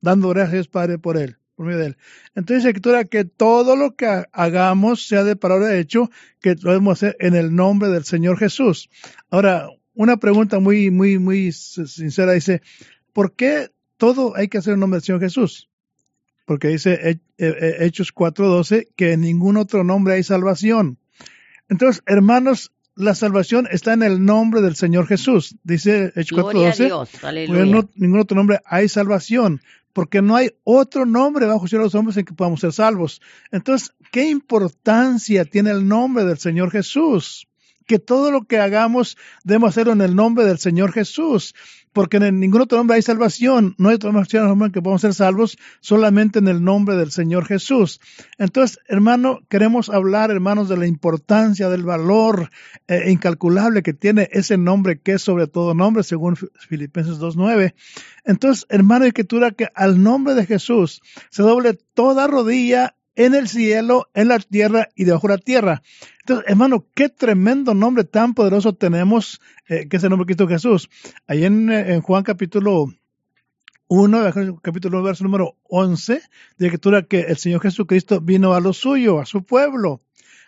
dando 0.00 0.30
gracias 0.30 0.68
Padre 0.68 0.98
por 0.98 1.16
él, 1.16 1.36
por 1.62 1.66
medio 1.68 1.80
de 1.80 1.86
él. 1.86 1.96
Entonces, 2.34 2.64
escritura 2.64 3.04
que 3.04 3.24
todo 3.24 3.76
lo 3.76 3.94
que 3.94 4.06
ha- 4.06 4.28
hagamos, 4.32 5.06
sea 5.06 5.22
de 5.24 5.36
palabra 5.36 5.68
de 5.68 5.78
hecho, 5.80 6.10
que 6.40 6.54
lo 6.60 6.70
debemos 6.72 6.98
hacer 6.98 7.16
en 7.20 7.34
el 7.34 7.54
nombre 7.54 7.88
del 7.90 8.04
Señor 8.04 8.38
Jesús. 8.38 8.88
Ahora, 9.30 9.68
una 9.94 10.16
pregunta 10.16 10.58
muy, 10.58 10.90
muy, 10.90 11.18
muy 11.18 11.52
sincera 11.52 12.32
dice, 12.32 12.62
¿por 13.12 13.34
qué 13.34 13.68
todo 13.96 14.36
hay 14.36 14.48
que 14.48 14.58
hacer 14.58 14.74
en 14.74 14.80
nombre 14.80 14.96
del 14.96 15.04
Señor 15.04 15.20
Jesús? 15.20 15.68
Porque 16.46 16.68
dice 16.68 16.98
He- 17.02 17.20
He- 17.38 17.84
Hechos 17.84 18.12
4:12 18.12 18.88
que 18.96 19.12
en 19.12 19.20
ningún 19.20 19.56
otro 19.56 19.84
nombre 19.84 20.14
hay 20.14 20.22
salvación. 20.24 20.98
Entonces, 21.68 22.02
hermanos, 22.06 22.72
la 22.96 23.14
salvación 23.14 23.68
está 23.70 23.92
en 23.94 24.02
el 24.02 24.24
nombre 24.24 24.60
del 24.60 24.74
Señor 24.76 25.06
Jesús. 25.06 25.56
Dice 25.62 26.12
Hechos 26.16 26.38
Gloria 26.38 26.68
a 26.70 26.72
4:12. 26.72 26.84
Dios. 26.86 27.08
Porque 27.12 27.26
Aleluya. 27.26 27.64
no, 27.66 27.88
ningún 27.94 28.20
otro 28.20 28.36
nombre 28.36 28.60
hay 28.66 28.88
salvación, 28.88 29.60
porque 29.92 30.22
no 30.22 30.36
hay 30.36 30.50
otro 30.64 31.06
nombre 31.06 31.46
bajo 31.46 31.64
el 31.64 31.70
de 31.70 31.78
los 31.78 31.94
hombres 31.94 32.16
en 32.16 32.24
que 32.24 32.34
podamos 32.34 32.60
ser 32.60 32.72
salvos. 32.72 33.20
Entonces, 33.50 33.94
¿qué 34.10 34.28
importancia 34.28 35.44
tiene 35.44 35.70
el 35.70 35.86
nombre 35.86 36.24
del 36.24 36.38
Señor 36.38 36.70
Jesús? 36.70 37.48
Que 37.86 37.98
todo 37.98 38.30
lo 38.30 38.44
que 38.44 38.58
hagamos 38.58 39.16
debemos 39.44 39.70
hacerlo 39.70 39.92
en 39.92 40.00
el 40.00 40.14
nombre 40.14 40.44
del 40.44 40.58
Señor 40.58 40.92
Jesús. 40.92 41.54
Porque 41.92 42.16
en 42.16 42.40
ningún 42.40 42.62
otro 42.62 42.78
nombre 42.78 42.96
hay 42.96 43.02
salvación, 43.02 43.74
no 43.78 43.88
hay 43.88 43.96
otro 43.96 44.12
nombre 44.12 44.70
que 44.72 44.80
podamos 44.80 45.02
ser 45.02 45.14
salvos, 45.14 45.58
solamente 45.80 46.38
en 46.38 46.48
el 46.48 46.62
nombre 46.62 46.96
del 46.96 47.10
Señor 47.10 47.44
Jesús. 47.44 48.00
Entonces, 48.38 48.78
hermano, 48.88 49.40
queremos 49.48 49.90
hablar, 49.90 50.30
hermanos, 50.30 50.68
de 50.68 50.76
la 50.76 50.86
importancia, 50.86 51.68
del 51.68 51.84
valor 51.84 52.50
eh, 52.88 53.10
incalculable 53.10 53.82
que 53.82 53.92
tiene 53.92 54.28
ese 54.32 54.56
nombre 54.56 55.00
que 55.00 55.12
es 55.12 55.22
sobre 55.22 55.46
todo 55.46 55.74
nombre, 55.74 56.02
según 56.02 56.36
Filipenses 56.36 57.18
2.9. 57.18 57.74
Entonces, 58.24 58.66
hermano, 58.68 59.06
que 59.12 59.26
que 59.56 59.68
al 59.74 60.02
nombre 60.02 60.34
de 60.34 60.46
Jesús 60.46 61.00
se 61.30 61.42
doble 61.42 61.78
toda 61.94 62.26
rodilla 62.26 62.94
en 63.16 63.34
el 63.34 63.48
cielo, 63.48 64.08
en 64.14 64.28
la 64.28 64.38
tierra 64.38 64.88
y 64.94 65.04
debajo 65.04 65.28
de 65.28 65.34
la 65.34 65.38
tierra. 65.38 65.82
Entonces, 66.20 66.46
hermano, 66.48 66.86
qué 66.94 67.08
tremendo 67.08 67.74
nombre 67.74 68.04
tan 68.04 68.34
poderoso 68.34 68.74
tenemos, 68.74 69.40
eh, 69.68 69.88
que 69.88 69.96
es 69.96 70.04
el 70.04 70.10
nombre 70.10 70.24
de 70.24 70.34
Cristo 70.34 70.48
Jesús. 70.48 70.88
Ahí 71.26 71.44
en, 71.44 71.70
en 71.70 72.00
Juan 72.00 72.22
capítulo 72.22 72.86
1, 73.88 74.58
capítulo 74.62 75.02
verso 75.02 75.24
número 75.24 75.58
11, 75.64 76.22
de 76.56 76.66
escritura 76.66 77.02
que 77.02 77.20
el 77.20 77.36
Señor 77.36 77.60
Jesucristo 77.60 78.20
vino 78.20 78.54
a 78.54 78.60
lo 78.60 78.72
suyo, 78.72 79.20
a 79.20 79.26
su 79.26 79.44
pueblo. 79.44 80.02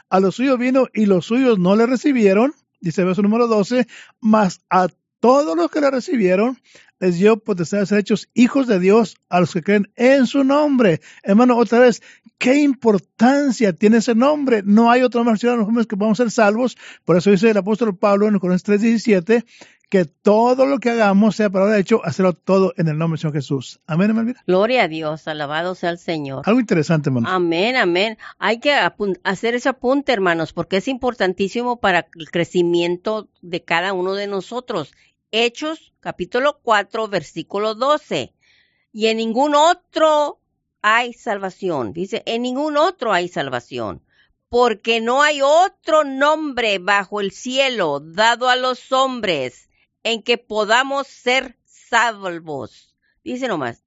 A 0.08 0.20
lo 0.20 0.32
suyo 0.32 0.56
vino 0.56 0.86
y 0.94 1.06
los 1.06 1.26
suyos 1.26 1.58
no 1.58 1.76
le 1.76 1.86
recibieron, 1.86 2.54
dice 2.80 3.04
verso 3.04 3.20
número 3.20 3.46
12, 3.46 3.86
mas 4.20 4.60
a 4.70 4.88
todos 5.20 5.56
los 5.56 5.70
que 5.70 5.80
le 5.80 5.90
recibieron, 5.90 6.58
les 7.00 7.18
dio 7.18 7.38
potestad 7.38 7.80
de 7.80 7.86
ser 7.86 7.98
hechos 7.98 8.28
hijos 8.34 8.66
de 8.66 8.78
Dios 8.78 9.16
a 9.28 9.40
los 9.40 9.52
que 9.52 9.62
creen 9.62 9.92
en 9.96 10.26
su 10.26 10.44
nombre. 10.44 11.00
Hermano, 11.22 11.56
otra 11.56 11.80
vez, 11.80 12.02
qué 12.38 12.60
importancia 12.62 13.72
tiene 13.72 13.98
ese 13.98 14.14
nombre. 14.14 14.62
No 14.64 14.90
hay 14.90 15.02
otra 15.02 15.22
manera 15.22 15.52
de 15.52 15.58
los 15.58 15.68
hombres 15.68 15.86
que 15.86 15.96
podamos 15.96 16.18
ser 16.18 16.30
salvos. 16.30 16.76
Por 17.04 17.16
eso 17.16 17.30
dice 17.30 17.50
el 17.50 17.56
apóstol 17.56 17.96
Pablo 17.96 18.28
en 18.28 18.38
Corintios 18.38 18.80
3:17 18.80 19.44
que 19.94 20.06
todo 20.06 20.66
lo 20.66 20.78
que 20.78 20.90
hagamos 20.90 21.36
sea 21.36 21.50
para 21.50 21.66
ahora 21.66 21.78
hecho, 21.78 22.04
hacerlo 22.04 22.32
todo 22.32 22.74
en 22.76 22.88
el 22.88 22.98
nombre 22.98 23.16
de 23.16 23.20
Señor 23.20 23.34
Jesús. 23.34 23.80
Amén, 23.86 24.10
hermano. 24.10 24.34
Gloria 24.46 24.84
a 24.84 24.88
Dios, 24.88 25.28
alabado 25.28 25.76
sea 25.76 25.90
el 25.90 25.98
Señor. 25.98 26.42
Algo 26.46 26.58
interesante, 26.58 27.10
hermano. 27.10 27.28
Amén, 27.28 27.76
amén. 27.76 28.18
Hay 28.38 28.58
que 28.58 28.74
hacer 29.22 29.54
ese 29.54 29.68
apunte, 29.68 30.12
hermanos, 30.12 30.52
porque 30.52 30.78
es 30.78 30.88
importantísimo 30.88 31.78
para 31.78 32.08
el 32.18 32.30
crecimiento 32.30 33.28
de 33.40 33.62
cada 33.62 33.92
uno 33.92 34.14
de 34.14 34.26
nosotros 34.26 34.92
Hechos 35.36 35.92
capítulo 35.98 36.60
4 36.62 37.08
versículo 37.08 37.74
12. 37.74 38.32
Y 38.92 39.08
en 39.08 39.16
ningún 39.16 39.56
otro 39.56 40.38
hay 40.80 41.12
salvación. 41.12 41.92
Dice, 41.92 42.22
en 42.24 42.42
ningún 42.42 42.76
otro 42.76 43.12
hay 43.12 43.26
salvación. 43.26 44.04
Porque 44.48 45.00
no 45.00 45.22
hay 45.22 45.42
otro 45.42 46.04
nombre 46.04 46.78
bajo 46.78 47.20
el 47.20 47.32
cielo 47.32 47.98
dado 47.98 48.48
a 48.48 48.54
los 48.54 48.92
hombres 48.92 49.68
en 50.04 50.22
que 50.22 50.38
podamos 50.38 51.08
ser 51.08 51.58
salvos. 51.64 52.94
Dice 53.24 53.48
nomás, 53.48 53.82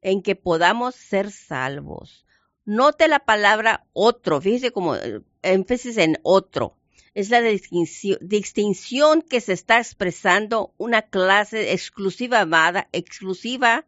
en 0.00 0.20
que 0.20 0.34
podamos 0.34 0.96
ser 0.96 1.30
salvos. 1.30 2.26
Note 2.64 3.06
la 3.06 3.20
palabra 3.20 3.86
otro, 3.92 4.40
fíjese 4.40 4.72
como 4.72 4.96
eh, 4.96 5.22
énfasis 5.42 5.96
en 5.98 6.18
otro 6.24 6.76
es 7.14 7.28
la 7.28 7.42
distinción 7.42 9.22
que 9.22 9.40
se 9.40 9.52
está 9.52 9.78
expresando 9.78 10.72
una 10.78 11.02
clase 11.02 11.72
exclusiva 11.72 12.40
amada, 12.40 12.88
exclusiva 12.92 13.86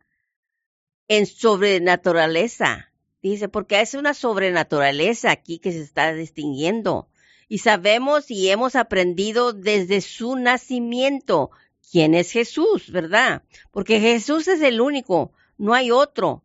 en 1.09 1.27
sobrenaturaleza. 1.27 2.93
Dice, 3.23 3.49
porque 3.49 3.81
es 3.81 3.95
una 3.95 4.13
sobrenaturaleza 4.13 5.31
aquí 5.31 5.59
que 5.59 5.73
se 5.73 5.81
está 5.81 6.13
distinguiendo. 6.13 7.09
Y 7.49 7.59
sabemos 7.59 8.31
y 8.31 8.51
hemos 8.51 8.77
aprendido 8.77 9.55
desde 9.55 10.03
su 10.03 10.37
nacimiento 10.37 11.51
quién 11.91 12.15
es 12.15 12.31
Jesús, 12.31 12.91
¿verdad? 12.91 13.43
Porque 13.71 14.01
Jesús 14.01 14.49
es 14.49 14.61
el 14.61 14.81
único, 14.81 15.33
no 15.57 15.73
hay 15.73 15.91
otro. 15.91 16.45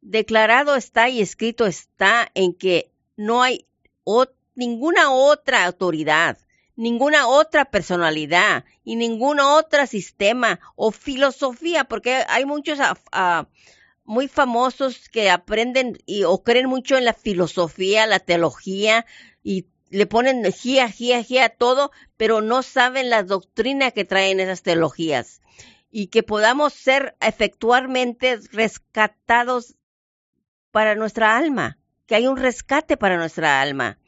Declarado 0.00 0.74
está 0.74 1.08
y 1.08 1.20
escrito 1.20 1.66
está 1.66 2.28
en 2.34 2.54
que 2.54 2.90
no 3.16 3.42
hay 3.42 3.66
otro 4.02 4.35
ninguna 4.56 5.12
otra 5.12 5.64
autoridad, 5.64 6.38
ninguna 6.74 7.28
otra 7.28 7.66
personalidad 7.66 8.64
y 8.82 8.96
ningún 8.96 9.38
otro 9.38 9.86
sistema 9.86 10.58
o 10.74 10.90
filosofía, 10.90 11.84
porque 11.84 12.24
hay 12.28 12.44
muchos 12.44 12.78
muy 14.04 14.28
famosos 14.28 15.08
que 15.08 15.30
aprenden 15.30 15.98
y, 16.06 16.24
o 16.24 16.42
creen 16.42 16.68
mucho 16.68 16.96
en 16.96 17.04
la 17.04 17.14
filosofía, 17.14 18.06
la 18.06 18.18
teología 18.18 19.06
y 19.42 19.66
le 19.90 20.06
ponen 20.06 20.38
energía, 20.38 20.88
gia, 20.88 21.22
gia, 21.22 21.48
todo, 21.48 21.92
pero 22.16 22.40
no 22.40 22.62
saben 22.62 23.10
la 23.10 23.22
doctrina 23.22 23.90
que 23.90 24.04
traen 24.04 24.40
esas 24.40 24.62
teologías. 24.62 25.40
Y 25.90 26.08
que 26.08 26.22
podamos 26.22 26.72
ser 26.72 27.16
efectualmente 27.20 28.38
rescatados 28.52 29.76
para 30.70 30.94
nuestra 30.94 31.36
alma, 31.36 31.78
que 32.06 32.16
hay 32.16 32.26
un 32.26 32.36
rescate 32.36 32.96
para 32.96 33.16
nuestra 33.16 33.60
alma 33.62 33.98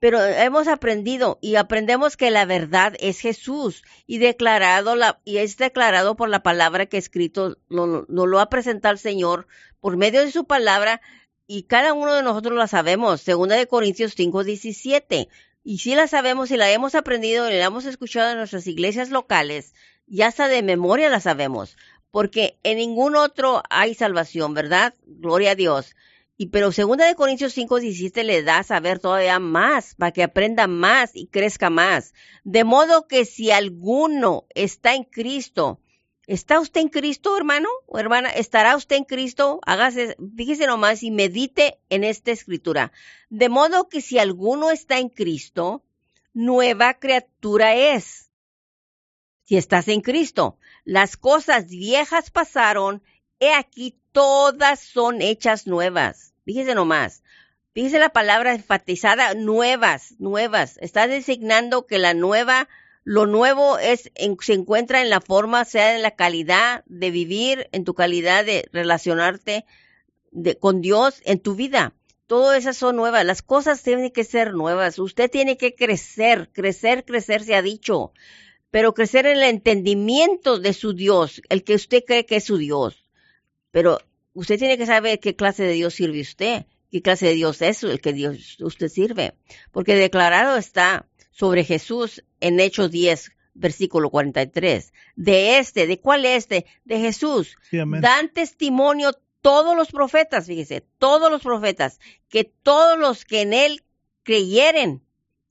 pero 0.00 0.24
hemos 0.24 0.68
aprendido 0.68 1.38
y 1.40 1.56
aprendemos 1.56 2.16
que 2.16 2.30
la 2.30 2.44
verdad 2.44 2.94
es 3.00 3.18
Jesús 3.18 3.82
y 4.06 4.18
declarado 4.18 4.94
la, 4.94 5.20
y 5.24 5.38
es 5.38 5.56
declarado 5.56 6.16
por 6.16 6.28
la 6.28 6.42
palabra 6.42 6.86
que 6.86 6.98
escrito 6.98 7.58
nos 7.68 8.06
lo, 8.08 8.40
ha 8.40 8.48
presentado 8.48 8.92
el 8.92 8.98
Señor 8.98 9.48
por 9.80 9.96
medio 9.96 10.24
de 10.24 10.30
su 10.30 10.44
palabra 10.44 11.00
y 11.46 11.64
cada 11.64 11.94
uno 11.94 12.14
de 12.14 12.22
nosotros 12.22 12.56
la 12.56 12.68
sabemos, 12.68 13.22
segunda 13.22 13.56
de 13.56 13.66
Corintios 13.66 14.14
5, 14.14 14.44
17. 14.44 15.28
Y 15.64 15.78
si 15.78 15.94
la 15.94 16.06
sabemos 16.06 16.50
y 16.50 16.56
la 16.56 16.70
hemos 16.70 16.94
aprendido 16.94 17.50
y 17.50 17.54
la 17.54 17.64
hemos 17.64 17.84
escuchado 17.84 18.30
en 18.30 18.38
nuestras 18.38 18.66
iglesias 18.66 19.10
locales, 19.10 19.74
ya 20.06 20.28
hasta 20.28 20.48
de 20.48 20.62
memoria 20.62 21.08
la 21.08 21.20
sabemos, 21.20 21.76
porque 22.10 22.58
en 22.62 22.78
ningún 22.78 23.16
otro 23.16 23.62
hay 23.70 23.94
salvación, 23.94 24.54
¿verdad? 24.54 24.94
Gloria 25.06 25.52
a 25.52 25.54
Dios. 25.54 25.96
Y 26.40 26.46
pero 26.50 26.70
segunda 26.70 27.04
de 27.04 27.16
Corintios 27.16 27.52
5, 27.52 27.80
17 27.80 28.22
le 28.22 28.44
da 28.44 28.58
a 28.58 28.62
saber 28.62 29.00
todavía 29.00 29.40
más, 29.40 29.96
para 29.96 30.12
que 30.12 30.22
aprenda 30.22 30.68
más 30.68 31.10
y 31.12 31.26
crezca 31.26 31.68
más. 31.68 32.14
De 32.44 32.62
modo 32.62 33.08
que 33.08 33.24
si 33.24 33.50
alguno 33.50 34.46
está 34.54 34.94
en 34.94 35.02
Cristo, 35.02 35.80
¿está 36.28 36.60
usted 36.60 36.82
en 36.82 36.90
Cristo, 36.90 37.36
hermano 37.36 37.68
o 37.86 37.98
hermana? 37.98 38.30
¿Estará 38.30 38.76
usted 38.76 38.94
en 38.94 39.04
Cristo? 39.04 39.58
Hágase, 39.66 40.16
fíjese 40.36 40.68
nomás 40.68 41.02
y 41.02 41.10
medite 41.10 41.80
en 41.88 42.04
esta 42.04 42.30
escritura. 42.30 42.92
De 43.30 43.48
modo 43.48 43.88
que 43.88 44.00
si 44.00 44.20
alguno 44.20 44.70
está 44.70 45.00
en 45.00 45.08
Cristo, 45.08 45.82
nueva 46.34 47.00
criatura 47.00 47.74
es. 47.74 48.30
Si 49.42 49.56
estás 49.56 49.88
en 49.88 50.02
Cristo, 50.02 50.56
las 50.84 51.16
cosas 51.16 51.66
viejas 51.66 52.30
pasaron, 52.30 53.02
he 53.40 53.52
aquí 53.54 53.98
todas 54.12 54.78
son 54.78 55.20
hechas 55.20 55.66
nuevas. 55.66 56.27
Fíjese 56.48 56.74
nomás. 56.74 57.22
Fíjese 57.74 57.98
la 57.98 58.08
palabra 58.08 58.54
enfatizada, 58.54 59.34
nuevas, 59.34 60.14
nuevas. 60.18 60.78
Está 60.80 61.06
designando 61.06 61.84
que 61.84 61.98
la 61.98 62.14
nueva, 62.14 62.70
lo 63.04 63.26
nuevo 63.26 63.78
es, 63.78 64.10
se 64.40 64.54
encuentra 64.54 65.02
en 65.02 65.10
la 65.10 65.20
forma, 65.20 65.66
sea 65.66 65.94
en 65.94 66.00
la 66.00 66.12
calidad 66.12 66.84
de 66.86 67.10
vivir, 67.10 67.68
en 67.72 67.84
tu 67.84 67.92
calidad 67.92 68.46
de 68.46 68.66
relacionarte 68.72 69.66
con 70.58 70.80
Dios 70.80 71.20
en 71.26 71.38
tu 71.38 71.54
vida. 71.54 71.92
Todas 72.26 72.56
esas 72.56 72.78
son 72.78 72.96
nuevas. 72.96 73.26
Las 73.26 73.42
cosas 73.42 73.82
tienen 73.82 74.10
que 74.10 74.24
ser 74.24 74.54
nuevas. 74.54 74.98
Usted 74.98 75.30
tiene 75.30 75.58
que 75.58 75.74
crecer, 75.74 76.48
crecer, 76.50 77.04
crecer, 77.04 77.44
se 77.44 77.56
ha 77.56 77.60
dicho. 77.60 78.14
Pero 78.70 78.94
crecer 78.94 79.26
en 79.26 79.36
el 79.36 79.42
entendimiento 79.42 80.58
de 80.58 80.72
su 80.72 80.94
Dios, 80.94 81.42
el 81.50 81.62
que 81.62 81.74
usted 81.74 82.04
cree 82.06 82.24
que 82.24 82.36
es 82.36 82.44
su 82.44 82.56
Dios. 82.56 83.04
Pero 83.70 84.00
Usted 84.38 84.56
tiene 84.56 84.78
que 84.78 84.86
saber 84.86 85.18
qué 85.18 85.34
clase 85.34 85.64
de 85.64 85.72
Dios 85.72 85.94
sirve 85.94 86.20
usted, 86.20 86.66
qué 86.92 87.02
clase 87.02 87.26
de 87.26 87.34
Dios 87.34 87.60
es 87.60 87.82
el 87.82 88.00
que 88.00 88.12
Dios 88.12 88.58
usted 88.60 88.88
sirve, 88.88 89.34
porque 89.72 89.96
declarado 89.96 90.56
está 90.56 91.08
sobre 91.32 91.64
Jesús 91.64 92.22
en 92.38 92.60
Hechos 92.60 92.92
10, 92.92 93.32
versículo 93.54 94.10
43. 94.10 94.92
De 95.16 95.58
este, 95.58 95.88
¿de 95.88 95.98
cuál 95.98 96.24
este? 96.24 96.66
De 96.84 97.00
Jesús. 97.00 97.56
Dan 97.72 98.32
testimonio 98.32 99.10
todos 99.40 99.76
los 99.76 99.88
profetas, 99.88 100.46
fíjese, 100.46 100.86
todos 100.98 101.32
los 101.32 101.42
profetas, 101.42 101.98
que 102.28 102.44
todos 102.44 102.96
los 102.96 103.24
que 103.24 103.40
en 103.40 103.52
él 103.52 103.82
creyeren 104.22 105.02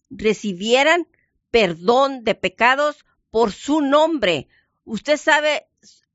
recibieran 0.09 1.09
perdón 1.51 2.23
de 2.23 2.35
pecados 2.35 3.03
por 3.31 3.51
su 3.51 3.81
nombre. 3.81 4.47
Usted 4.85 5.17
sabe 5.17 5.67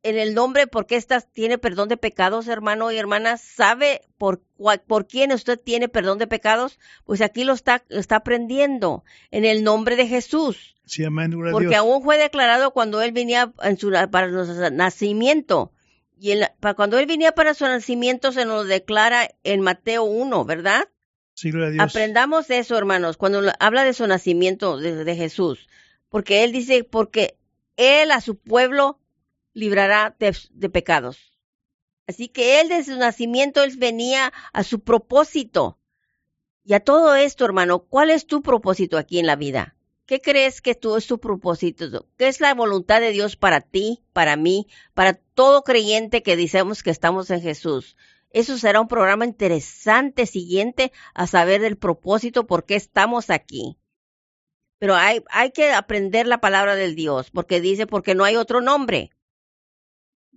en 0.02 0.18
el 0.18 0.34
nombre, 0.34 0.66
porque 0.66 0.96
estas 0.96 1.30
tiene 1.32 1.58
perdón 1.58 1.88
de 1.88 1.96
pecados, 1.96 2.48
hermano 2.48 2.90
y 2.90 2.96
hermana? 2.96 3.36
¿Sabe 3.36 4.02
por, 4.18 4.42
por 4.86 5.06
quién 5.06 5.32
usted 5.32 5.58
tiene 5.58 5.88
perdón 5.88 6.18
de 6.18 6.26
pecados? 6.26 6.78
Pues 7.04 7.20
aquí 7.20 7.44
lo 7.44 7.52
está, 7.52 7.84
está 7.88 8.16
aprendiendo, 8.16 9.04
en 9.30 9.44
el 9.44 9.62
nombre 9.62 9.96
de 9.96 10.06
Jesús. 10.06 10.76
Sí, 10.86 11.04
amén. 11.04 11.32
Porque 11.52 11.76
aún 11.76 12.02
fue 12.02 12.18
declarado 12.18 12.72
cuando 12.72 13.00
él 13.00 13.12
venía 13.12 13.52
en 13.62 13.78
su, 13.78 13.90
para 14.10 14.30
su 14.30 14.70
nacimiento. 14.72 15.72
Y 16.18 16.34
para 16.60 16.74
cuando 16.74 16.98
él 16.98 17.06
venía 17.06 17.32
para 17.32 17.54
su 17.54 17.64
nacimiento 17.64 18.30
se 18.32 18.44
nos 18.44 18.66
declara 18.68 19.28
en 19.42 19.60
Mateo 19.60 20.04
1, 20.04 20.44
¿verdad? 20.44 20.88
Sí, 21.34 21.50
gloria 21.50 21.68
a 21.68 21.70
Dios. 21.72 21.82
Aprendamos 21.84 22.50
eso, 22.50 22.76
hermanos, 22.76 23.16
cuando 23.16 23.42
habla 23.58 23.84
de 23.84 23.92
su 23.92 24.06
nacimiento 24.06 24.78
de 24.78 25.16
Jesús. 25.16 25.68
Porque 26.08 26.44
él 26.44 26.52
dice, 26.52 26.84
porque 26.84 27.36
él 27.76 28.10
a 28.10 28.20
su 28.20 28.36
pueblo 28.36 28.98
librará 29.54 30.16
de, 30.18 30.70
pecados. 30.70 31.38
Así 32.06 32.28
que 32.28 32.60
él 32.60 32.68
desde 32.68 32.92
su 32.92 32.98
nacimiento, 32.98 33.62
él 33.62 33.76
venía 33.76 34.32
a 34.52 34.64
su 34.64 34.80
propósito. 34.80 35.78
Y 36.64 36.74
a 36.74 36.80
todo 36.80 37.14
esto, 37.14 37.44
hermano, 37.44 37.80
¿cuál 37.80 38.10
es 38.10 38.26
tu 38.26 38.42
propósito 38.42 38.98
aquí 38.98 39.18
en 39.18 39.26
la 39.26 39.36
vida? 39.36 39.76
¿Qué 40.06 40.20
crees 40.20 40.60
que 40.60 40.74
tú 40.74 40.96
es 40.96 41.06
tu 41.06 41.18
propósito? 41.18 42.06
¿Qué 42.16 42.28
es 42.28 42.40
la 42.40 42.54
voluntad 42.54 43.00
de 43.00 43.12
Dios 43.12 43.36
para 43.36 43.60
ti, 43.60 44.02
para 44.12 44.36
mí, 44.36 44.66
para 44.94 45.14
todo 45.14 45.62
creyente 45.62 46.22
que 46.22 46.36
decimos 46.36 46.82
que 46.82 46.90
estamos 46.90 47.30
en 47.30 47.40
Jesús? 47.40 47.96
Eso 48.30 48.58
será 48.58 48.80
un 48.80 48.88
programa 48.88 49.24
interesante 49.24 50.26
siguiente 50.26 50.92
a 51.14 51.26
saber 51.26 51.60
del 51.60 51.76
propósito 51.76 52.46
por 52.46 52.64
qué 52.64 52.76
estamos 52.76 53.30
aquí. 53.30 53.78
Pero 54.78 54.96
hay, 54.96 55.22
hay 55.30 55.52
que 55.52 55.72
aprender 55.72 56.26
la 56.26 56.40
palabra 56.40 56.74
del 56.74 56.96
Dios, 56.96 57.30
porque 57.30 57.60
dice, 57.60 57.86
porque 57.86 58.14
no 58.14 58.24
hay 58.24 58.36
otro 58.36 58.60
nombre 58.60 59.12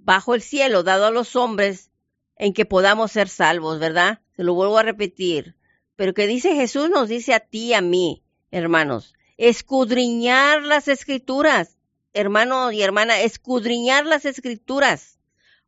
bajo 0.05 0.35
el 0.35 0.41
cielo 0.41 0.83
dado 0.83 1.07
a 1.07 1.11
los 1.11 1.35
hombres 1.35 1.89
en 2.37 2.53
que 2.53 2.65
podamos 2.65 3.11
ser 3.11 3.27
salvos, 3.27 3.79
¿verdad? 3.79 4.21
Se 4.35 4.43
lo 4.43 4.53
vuelvo 4.53 4.77
a 4.77 4.83
repetir. 4.83 5.55
Pero 5.95 6.13
que 6.13 6.27
dice 6.27 6.53
Jesús 6.55 6.89
nos 6.89 7.09
dice 7.09 7.33
a 7.33 7.39
ti 7.39 7.67
y 7.69 7.73
a 7.73 7.81
mí, 7.81 8.23
hermanos, 8.51 9.15
escudriñar 9.37 10.61
las 10.61 10.87
escrituras, 10.87 11.77
hermano 12.13 12.71
y 12.71 12.83
hermana, 12.83 13.21
escudriñar 13.21 14.05
las 14.05 14.25
escrituras, 14.25 15.19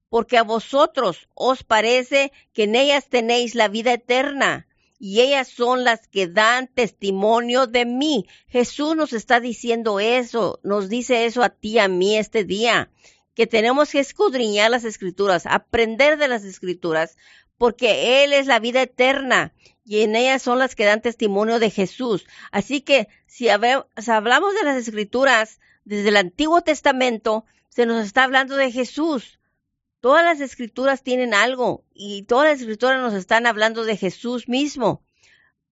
porque 0.10 0.38
a 0.38 0.44
vosotros 0.44 1.28
os 1.34 1.64
parece 1.64 2.32
que 2.54 2.64
en 2.64 2.76
ellas 2.76 3.08
tenéis 3.10 3.56
la 3.56 3.70
vida 3.70 3.94
eterna, 3.94 4.68
y 5.00 5.22
ellas 5.22 5.48
son 5.48 5.84
las 5.84 6.08
que 6.08 6.28
dan 6.28 6.68
testimonio 6.68 7.68
de 7.68 7.86
mí. 7.86 8.26
Jesús 8.48 8.96
nos 8.96 9.14
está 9.14 9.40
diciendo 9.40 10.00
eso, 10.00 10.60
nos 10.64 10.90
dice 10.90 11.26
eso 11.26 11.44
a 11.44 11.50
ti, 11.50 11.78
a 11.80 11.88
mí 11.88 12.18
este 12.18 12.44
día, 12.44 12.90
que 13.38 13.46
tenemos 13.46 13.92
que 13.92 14.00
escudriñar 14.00 14.72
las 14.72 14.84
escrituras, 14.84 15.46
aprender 15.46 16.18
de 16.18 16.28
las 16.28 16.44
escrituras, 16.44 17.18
porque 17.60 18.24
Él 18.24 18.34
es 18.34 18.48
la 18.48 18.58
vida 18.58 18.82
eterna 18.82 19.54
y 19.86 20.02
en 20.02 20.16
ellas 20.16 20.42
son 20.42 20.58
las 20.58 20.74
que 20.74 20.86
dan 20.86 21.04
testimonio 21.04 21.60
de 21.60 21.70
Jesús. 21.70 22.26
Así 22.52 22.82
que 22.82 23.10
si, 23.28 23.48
hablamos 23.48 24.56
de 24.56 24.64
las 24.64 24.78
escrituras 24.78 25.60
desde 25.86 26.10
el 26.10 26.18
Antiguo 26.18 26.64
Testamento, 26.64 27.46
se 27.70 27.86
nos 27.86 28.04
está 28.04 28.24
hablando 28.24 28.56
de 28.56 28.72
Jesús. 28.72 29.40
Todas 30.00 30.26
las 30.26 30.42
escrituras 30.42 31.04
tienen 31.04 31.36
algo 31.36 31.86
y 31.94 32.24
todas 32.24 32.50
las 32.50 32.60
escrituras 32.62 33.00
nos 33.00 33.14
están 33.14 33.46
hablando 33.46 33.84
de 33.84 33.98
Jesús 33.98 34.50
mismo. 34.50 35.04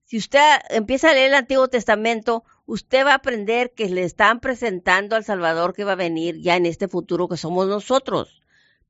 Si 0.04 0.18
usted 0.18 0.60
empieza 0.70 1.10
a 1.10 1.14
leer 1.14 1.30
el 1.30 1.34
Antiguo 1.34 1.68
Testamento, 1.68 2.44
usted 2.66 3.06
va 3.06 3.12
a 3.12 3.16
aprender 3.16 3.74
que 3.74 3.90
le 3.90 4.04
están 4.04 4.40
presentando 4.40 5.16
al 5.16 5.24
Salvador 5.24 5.74
que 5.74 5.84
va 5.84 5.94
a 5.94 5.96
venir 5.96 6.40
ya 6.42 6.56
en 6.56 6.66
este 6.66 6.88
futuro 6.88 7.28
que 7.28 7.38
somos 7.38 7.68
nosotros. 7.68 8.42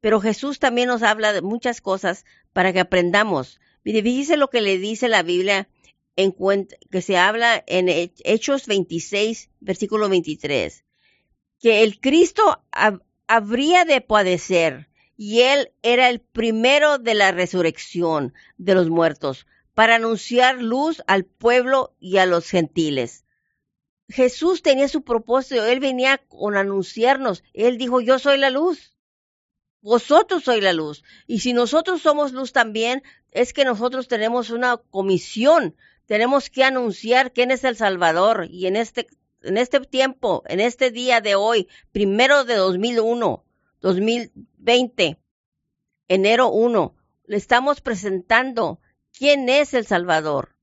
Pero 0.01 0.21
Jesús 0.21 0.59
también 0.59 0.87
nos 0.87 1.03
habla 1.03 1.33
de 1.33 1.41
muchas 1.41 1.81
cosas 1.81 2.25
para 2.53 2.71
que 2.73 2.79
aprendamos. 2.79 3.59
Mire, 3.83 4.01
fíjese 4.01 4.37
lo 4.37 4.49
que 4.49 4.61
le 4.61 4.77
dice 4.77 5.09
la 5.09 5.23
Biblia 5.23 5.67
en 6.15 6.33
que 6.91 7.01
se 7.01 7.17
habla 7.17 7.63
en 7.67 7.87
Hechos 7.89 8.67
26, 8.67 9.49
versículo 9.59 10.07
23, 10.07 10.85
que 11.59 11.83
el 11.83 11.99
Cristo 11.99 12.63
habría 13.27 13.85
de 13.85 14.01
padecer 14.01 14.89
y 15.17 15.41
él 15.41 15.71
era 15.81 16.09
el 16.09 16.19
primero 16.21 16.97
de 16.99 17.15
la 17.15 17.31
resurrección 17.31 18.33
de 18.57 18.75
los 18.75 18.89
muertos 18.89 19.45
para 19.73 19.95
anunciar 19.95 20.61
luz 20.61 21.03
al 21.07 21.25
pueblo 21.25 21.95
y 21.99 22.17
a 22.17 22.25
los 22.25 22.49
gentiles. 22.49 23.24
Jesús 24.07 24.61
tenía 24.61 24.87
su 24.87 25.03
propósito, 25.03 25.65
él 25.65 25.79
venía 25.79 26.17
con 26.17 26.55
anunciarnos, 26.55 27.43
él 27.53 27.77
dijo, 27.77 28.01
yo 28.01 28.19
soy 28.19 28.37
la 28.37 28.49
luz. 28.49 28.95
Vosotros 29.81 30.43
sois 30.43 30.63
la 30.63 30.73
luz. 30.73 31.03
Y 31.27 31.41
si 31.41 31.53
nosotros 31.53 32.01
somos 32.01 32.31
luz 32.31 32.51
también, 32.51 33.03
es 33.29 33.53
que 33.53 33.65
nosotros 33.65 34.07
tenemos 34.07 34.49
una 34.49 34.77
comisión. 34.77 35.75
Tenemos 36.07 36.49
que 36.49 36.63
anunciar 36.63 37.33
quién 37.33 37.51
es 37.51 37.63
el 37.63 37.75
Salvador. 37.75 38.47
Y 38.49 38.65
en 38.65 38.77
este, 38.77 39.05
en 39.43 39.57
este 39.57 39.79
tiempo, 39.81 40.43
en 40.47 40.59
este 40.59 40.89
día 40.89 41.21
de 41.21 41.35
hoy, 41.35 41.67
primero 41.91 42.45
de 42.45 42.55
2001, 42.55 43.45
2020, 43.81 45.19
enero 46.07 46.49
1, 46.49 46.95
le 47.27 47.37
estamos 47.37 47.81
presentando 47.81 48.79
quién 49.15 49.49
es 49.49 49.75
el 49.75 49.85
Salvador. 49.85 50.55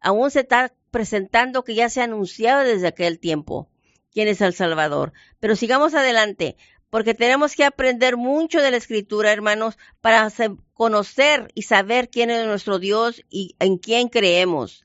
Aún 0.00 0.30
se 0.30 0.40
está 0.40 0.72
presentando 0.90 1.64
que 1.64 1.74
ya 1.74 1.88
se 1.88 2.00
ha 2.00 2.04
anunciado 2.04 2.62
desde 2.64 2.88
aquel 2.88 3.18
tiempo 3.18 3.68
quién 4.12 4.28
es 4.28 4.40
el 4.40 4.54
Salvador. 4.54 5.12
Pero 5.38 5.56
sigamos 5.56 5.94
adelante 5.94 6.56
porque 6.90 7.14
tenemos 7.14 7.54
que 7.54 7.64
aprender 7.64 8.16
mucho 8.16 8.60
de 8.60 8.72
la 8.72 8.76
escritura, 8.76 9.32
hermanos, 9.32 9.78
para 10.00 10.30
conocer 10.74 11.50
y 11.54 11.62
saber 11.62 12.10
quién 12.10 12.30
es 12.30 12.44
nuestro 12.46 12.80
Dios 12.80 13.22
y 13.30 13.54
en 13.60 13.78
quién 13.78 14.08
creemos. 14.08 14.84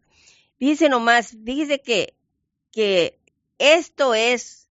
Dice 0.59 0.87
nomás, 0.87 1.43
dice 1.43 1.81
que, 1.81 2.15
que 2.71 3.19
esto 3.57 4.13
es, 4.13 4.69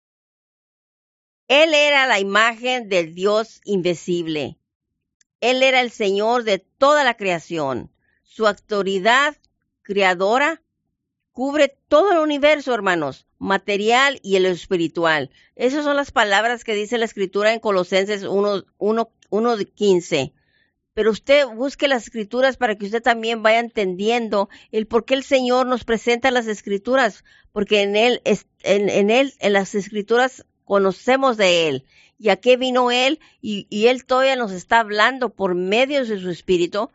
Él 1.49 1.73
era 1.73 2.07
la 2.07 2.21
imagen 2.21 2.88
del 2.90 3.14
Dios 3.14 3.62
invisible. 3.64 4.59
Él 5.40 5.62
era 5.62 5.81
el 5.81 5.90
Señor 5.90 6.45
de 6.45 6.59
toda 6.59 7.03
la 7.03 7.16
creación. 7.16 7.90
Su 8.23 8.47
autoridad 8.47 9.37
creadora 9.83 10.62
cubre 11.33 11.77
todo 11.88 12.12
el 12.12 12.18
universo, 12.18 12.73
hermanos 12.75 13.27
material 13.42 14.21
y 14.23 14.37
el 14.37 14.47
espiritual. 14.47 15.31
Esas 15.57 15.85
son 15.85 15.97
las 15.97 16.12
palabras 16.12 16.62
que 16.62 16.75
dice 16.75 16.97
la 16.97 17.05
escritura 17.05 17.53
en 17.53 17.59
Colosenses 17.59 18.23
1, 18.23 18.64
1, 18.79 19.59
15. 19.75 20.33
Pero 20.95 21.11
usted 21.11 21.47
busque 21.49 21.88
las 21.88 22.05
escrituras 22.05 22.57
para 22.57 22.77
que 22.77 22.87
usted 22.87 23.03
también 23.03 23.42
vaya 23.42 23.59
entendiendo 23.59 24.49
el 24.71 24.87
por 24.87 25.05
qué 25.05 25.14
el 25.14 25.25
Señor 25.25 25.66
nos 25.66 25.85
presenta 25.85 26.31
las 26.31 26.47
escrituras, 26.47 27.25
porque 27.51 27.83
en 27.83 27.97
él, 27.97 28.23
en, 28.25 28.88
en 28.88 29.11
él, 29.11 29.35
en 29.40 29.53
las 29.55 29.75
escrituras 29.75 30.47
conocemos 30.64 31.37
de 31.37 31.68
él. 31.68 31.85
Y 32.21 32.29
a 32.29 32.38
vino 32.57 32.92
él 32.92 33.18
y, 33.40 33.66
y 33.71 33.88
él 33.88 34.05
todavía 34.05 34.37
nos 34.37 34.53
está 34.53 34.79
hablando 34.79 35.31
por 35.31 35.57
medio 35.57 36.05
de 36.05 36.21
su 36.21 36.31
espíritu, 36.31 36.90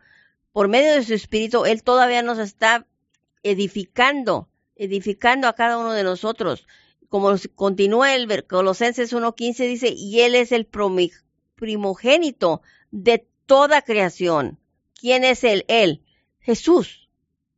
por 0.54 0.70
medio 0.70 0.94
de 0.94 1.04
su 1.04 1.14
espíritu, 1.14 1.66
él 1.66 1.84
todavía 1.84 2.22
nos 2.22 2.40
está 2.40 2.86
edificando 3.44 4.50
edificando 4.78 5.48
a 5.48 5.54
cada 5.54 5.78
uno 5.78 5.94
de 5.94 6.04
nosotros. 6.04 6.68
Como 7.10 7.36
continúa 7.56 8.16
el 8.16 8.46
Colosenses 8.46 9.14
1.15 9.14 9.68
dice, 9.68 9.90
y 9.90 10.22
Él 10.22 10.36
es 10.36 10.52
el 10.52 10.66
primogénito 11.56 12.62
de 12.92 13.28
toda 13.46 13.82
creación. 13.82 14.60
¿Quién 14.94 15.24
es 15.24 15.44
Él? 15.44 15.66
Él, 15.68 16.04
Jesús. 16.40 17.10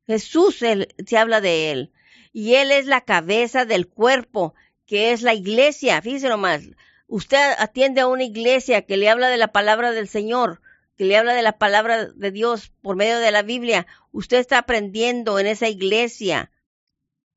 Jesús 0.06 0.62
él, 0.64 0.94
se 1.06 1.18
habla 1.18 1.42
de 1.42 1.72
Él. 1.72 1.92
Y 2.32 2.56
Él 2.56 2.72
es 2.72 2.86
la 2.86 3.02
cabeza 3.02 3.66
del 3.66 3.88
cuerpo, 3.88 4.56
que 4.86 5.12
es 5.12 5.22
la 5.22 5.34
iglesia. 5.34 6.02
Fíjese 6.02 6.30
nomás, 6.30 6.64
usted 7.08 7.54
atiende 7.58 8.02
a 8.02 8.08
una 8.08 8.24
iglesia 8.24 8.84
que 8.84 8.98
le 8.98 9.10
habla 9.10 9.30
de 9.30 9.38
la 9.38 9.52
palabra 9.52 9.92
del 9.92 10.08
Señor, 10.08 10.62
que 11.00 11.06
le 11.06 11.16
habla 11.16 11.34
de 11.34 11.44
la 11.44 11.58
palabra 11.58 12.08
de 12.08 12.30
Dios 12.30 12.74
por 12.82 12.98
medio 12.98 13.20
de 13.20 13.32
la 13.32 13.42
Biblia. 13.42 13.88
Usted 14.12 14.38
está 14.38 14.58
aprendiendo 14.58 15.40
en 15.40 15.48
esa 15.48 15.70
iglesia 15.70 16.52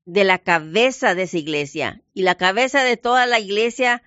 de 0.03 0.25
la 0.25 0.39
cabeza 0.39 1.15
de 1.15 1.23
esa 1.23 1.37
iglesia 1.37 2.03
y 2.13 2.23
la 2.23 2.35
cabeza 2.35 2.83
de 2.83 2.97
toda 2.97 3.25
la 3.25 3.39
iglesia 3.39 4.03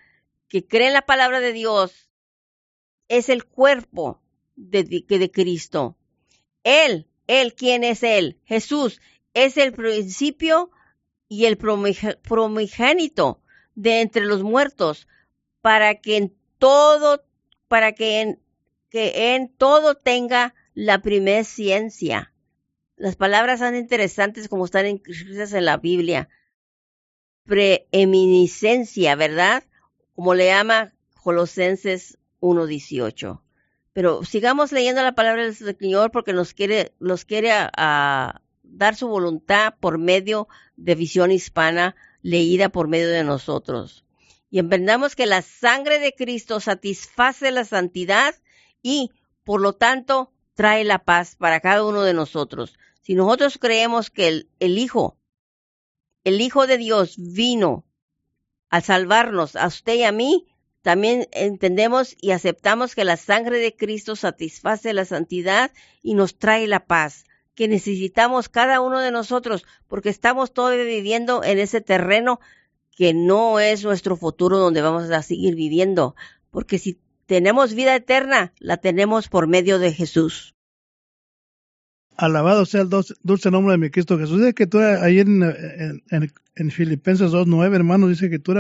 que 0.46 0.66
cree 0.66 0.88
en 0.88 0.92
la 0.92 1.06
palabra 1.06 1.40
de 1.40 1.54
Dios 1.54 2.10
es 3.08 3.30
el 3.30 3.46
cuerpo 3.46 4.20
de, 4.56 4.84
de, 4.84 5.30
Cristo. 5.30 5.96
Él, 6.62 7.08
Él, 7.26 7.54
¿quién 7.54 7.82
es 7.82 8.02
Él? 8.02 8.38
Jesús 8.44 9.00
es 9.32 9.56
el 9.56 9.72
principio 9.72 10.70
y 11.28 11.46
el 11.46 11.56
promigénito 11.56 13.40
de 13.74 14.02
entre 14.02 14.26
los 14.26 14.42
muertos 14.42 15.08
para 15.62 15.94
que 15.94 16.18
en 16.18 16.36
todo, 16.58 17.24
para 17.68 17.92
que 17.92 18.20
en, 18.20 18.45
que 18.90 19.34
en 19.34 19.48
todo 19.48 19.94
tenga 19.94 20.54
la 20.74 21.00
primer 21.00 21.44
ciencia 21.44 22.32
las 22.96 23.14
palabras 23.14 23.60
son 23.60 23.76
interesantes 23.76 24.48
como 24.48 24.64
están 24.64 24.86
escritas 24.86 25.52
en 25.52 25.66
la 25.66 25.76
Biblia. 25.76 26.30
Preeminiscencia, 27.44 29.14
¿verdad? 29.14 29.64
Como 30.14 30.34
le 30.34 30.46
llama 30.46 30.94
Colosenses 31.22 32.18
1.18. 32.40 33.42
Pero 33.92 34.24
sigamos 34.24 34.72
leyendo 34.72 35.02
la 35.02 35.14
palabra 35.14 35.44
del 35.44 35.54
Señor 35.54 36.10
porque 36.10 36.32
nos 36.32 36.54
quiere, 36.54 36.94
nos 36.98 37.26
quiere 37.26 37.50
a, 37.52 38.40
dar 38.62 38.96
su 38.96 39.08
voluntad 39.08 39.74
por 39.78 39.98
medio 39.98 40.48
de 40.76 40.94
visión 40.94 41.30
hispana 41.30 41.96
leída 42.22 42.70
por 42.70 42.88
medio 42.88 43.08
de 43.08 43.24
nosotros. 43.24 44.06
Y 44.50 44.58
emprendamos 44.58 45.16
que 45.16 45.26
la 45.26 45.42
sangre 45.42 45.98
de 45.98 46.14
Cristo 46.14 46.60
satisface 46.60 47.50
la 47.50 47.64
santidad 47.64 48.34
y, 48.86 49.10
por 49.42 49.60
lo 49.60 49.72
tanto, 49.72 50.30
trae 50.54 50.84
la 50.84 51.00
paz 51.00 51.34
para 51.34 51.58
cada 51.58 51.84
uno 51.84 52.02
de 52.02 52.14
nosotros. 52.14 52.78
Si 53.02 53.16
nosotros 53.16 53.58
creemos 53.58 54.10
que 54.10 54.46
el, 54.60 54.78
Hijo, 54.78 55.18
el 56.22 56.40
Hijo 56.40 56.68
de 56.68 56.78
Dios 56.78 57.16
vino 57.18 57.84
a 58.70 58.80
salvarnos 58.80 59.56
a 59.56 59.66
usted 59.66 59.94
y 59.94 60.04
a 60.04 60.12
mí, 60.12 60.46
también 60.82 61.26
entendemos 61.32 62.14
y 62.20 62.30
aceptamos 62.30 62.94
que 62.94 63.04
la 63.04 63.16
sangre 63.16 63.58
de 63.58 63.74
Cristo 63.74 64.14
satisface 64.14 64.92
la 64.92 65.04
santidad 65.04 65.72
y 66.00 66.14
nos 66.14 66.38
trae 66.38 66.68
la 66.68 66.86
paz 66.86 67.24
que 67.56 67.66
necesitamos 67.66 68.48
cada 68.48 68.80
uno 68.80 69.00
de 69.00 69.10
nosotros, 69.10 69.64
porque 69.88 70.10
estamos 70.10 70.52
todavía 70.52 70.84
viviendo 70.84 71.42
en 71.42 71.58
ese 71.58 71.80
terreno 71.80 72.38
que 72.92 73.14
no 73.14 73.58
es 73.58 73.82
nuestro 73.82 74.16
futuro 74.16 74.58
donde 74.58 74.80
vamos 74.80 75.10
a 75.10 75.22
seguir 75.22 75.56
viviendo, 75.56 76.14
porque 76.50 76.78
si 76.78 77.00
tenemos 77.26 77.74
vida 77.74 77.94
eterna, 77.94 78.52
la 78.58 78.78
tenemos 78.78 79.28
por 79.28 79.46
medio 79.48 79.78
de 79.78 79.92
Jesús. 79.92 80.54
Alabado 82.16 82.64
sea 82.64 82.80
el 82.80 82.88
dulce 82.88 83.50
nombre 83.50 83.72
de 83.72 83.78
mi 83.78 83.90
Cristo 83.90 84.18
Jesús. 84.18 84.38
Dice 84.38 84.54
que 84.54 84.66
tú 84.66 84.78
ahí 84.78 85.20
en, 85.20 85.42
en, 85.42 86.32
en 86.54 86.70
Filipenses 86.70 87.30
2.9, 87.32 87.74
hermano, 87.74 88.08
dice 88.08 88.30
que 88.30 88.38
tú 88.38 88.54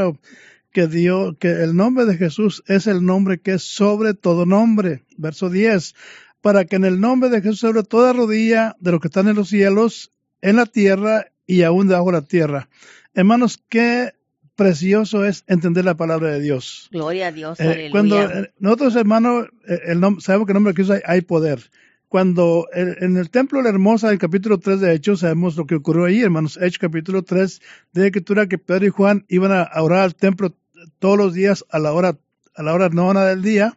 que 0.72 0.86
Dios, 0.88 1.36
que 1.38 1.48
el 1.48 1.74
nombre 1.74 2.04
de 2.04 2.18
Jesús 2.18 2.62
es 2.66 2.86
el 2.86 3.02
nombre 3.02 3.40
que 3.40 3.54
es 3.54 3.62
sobre 3.62 4.12
todo 4.12 4.44
nombre. 4.44 5.04
Verso 5.16 5.48
10, 5.48 5.94
para 6.42 6.66
que 6.66 6.76
en 6.76 6.84
el 6.84 7.00
nombre 7.00 7.30
de 7.30 7.40
Jesús 7.40 7.60
sobre 7.60 7.82
toda 7.82 8.12
rodilla 8.12 8.76
de 8.78 8.92
los 8.92 9.00
que 9.00 9.08
están 9.08 9.26
en 9.28 9.36
los 9.36 9.48
cielos, 9.48 10.12
en 10.42 10.56
la 10.56 10.66
tierra 10.66 11.32
y 11.46 11.62
aún 11.62 11.88
debajo 11.88 12.12
de 12.12 12.20
la 12.20 12.26
tierra. 12.26 12.68
Hermanos, 13.14 13.58
qué 13.70 14.12
precioso 14.56 15.24
es 15.24 15.44
entender 15.46 15.84
la 15.84 15.96
palabra 15.96 16.30
de 16.30 16.40
Dios. 16.40 16.88
Gloria 16.90 17.28
a 17.28 17.32
Dios. 17.32 17.60
Eh, 17.60 17.88
cuando 17.90 18.20
eh, 18.22 18.50
nosotros, 18.58 18.96
hermanos, 18.96 19.46
eh, 19.68 19.78
el 19.86 20.00
sabemos 20.20 20.46
que 20.46 20.52
en 20.52 20.56
el 20.56 20.62
nombre 20.62 20.72
de 20.72 20.82
Jesús 20.82 21.02
hay, 21.04 21.20
poder. 21.20 21.70
Cuando 22.08 22.68
en 22.72 23.16
el 23.16 23.30
templo 23.30 23.58
de 23.58 23.64
la 23.64 23.70
hermosa, 23.70 24.10
el 24.10 24.18
capítulo 24.18 24.58
3 24.58 24.80
de 24.80 24.94
Hechos, 24.94 25.20
sabemos 25.20 25.56
lo 25.56 25.66
que 25.66 25.74
ocurrió 25.74 26.06
ahí, 26.06 26.22
hermanos. 26.22 26.56
Hechos 26.56 26.78
capítulo 26.78 27.22
3 27.22 27.60
de 27.92 28.00
la 28.00 28.06
escritura 28.06 28.46
que 28.46 28.58
Pedro 28.58 28.86
y 28.86 28.90
Juan 28.90 29.26
iban 29.28 29.52
a 29.52 29.68
orar 29.82 30.00
al 30.00 30.14
templo 30.14 30.54
todos 30.98 31.18
los 31.18 31.34
días 31.34 31.64
a 31.68 31.78
la 31.78 31.92
hora, 31.92 32.16
a 32.54 32.62
la 32.62 32.74
hora 32.74 32.88
nona 32.88 33.24
del 33.24 33.42
día 33.42 33.76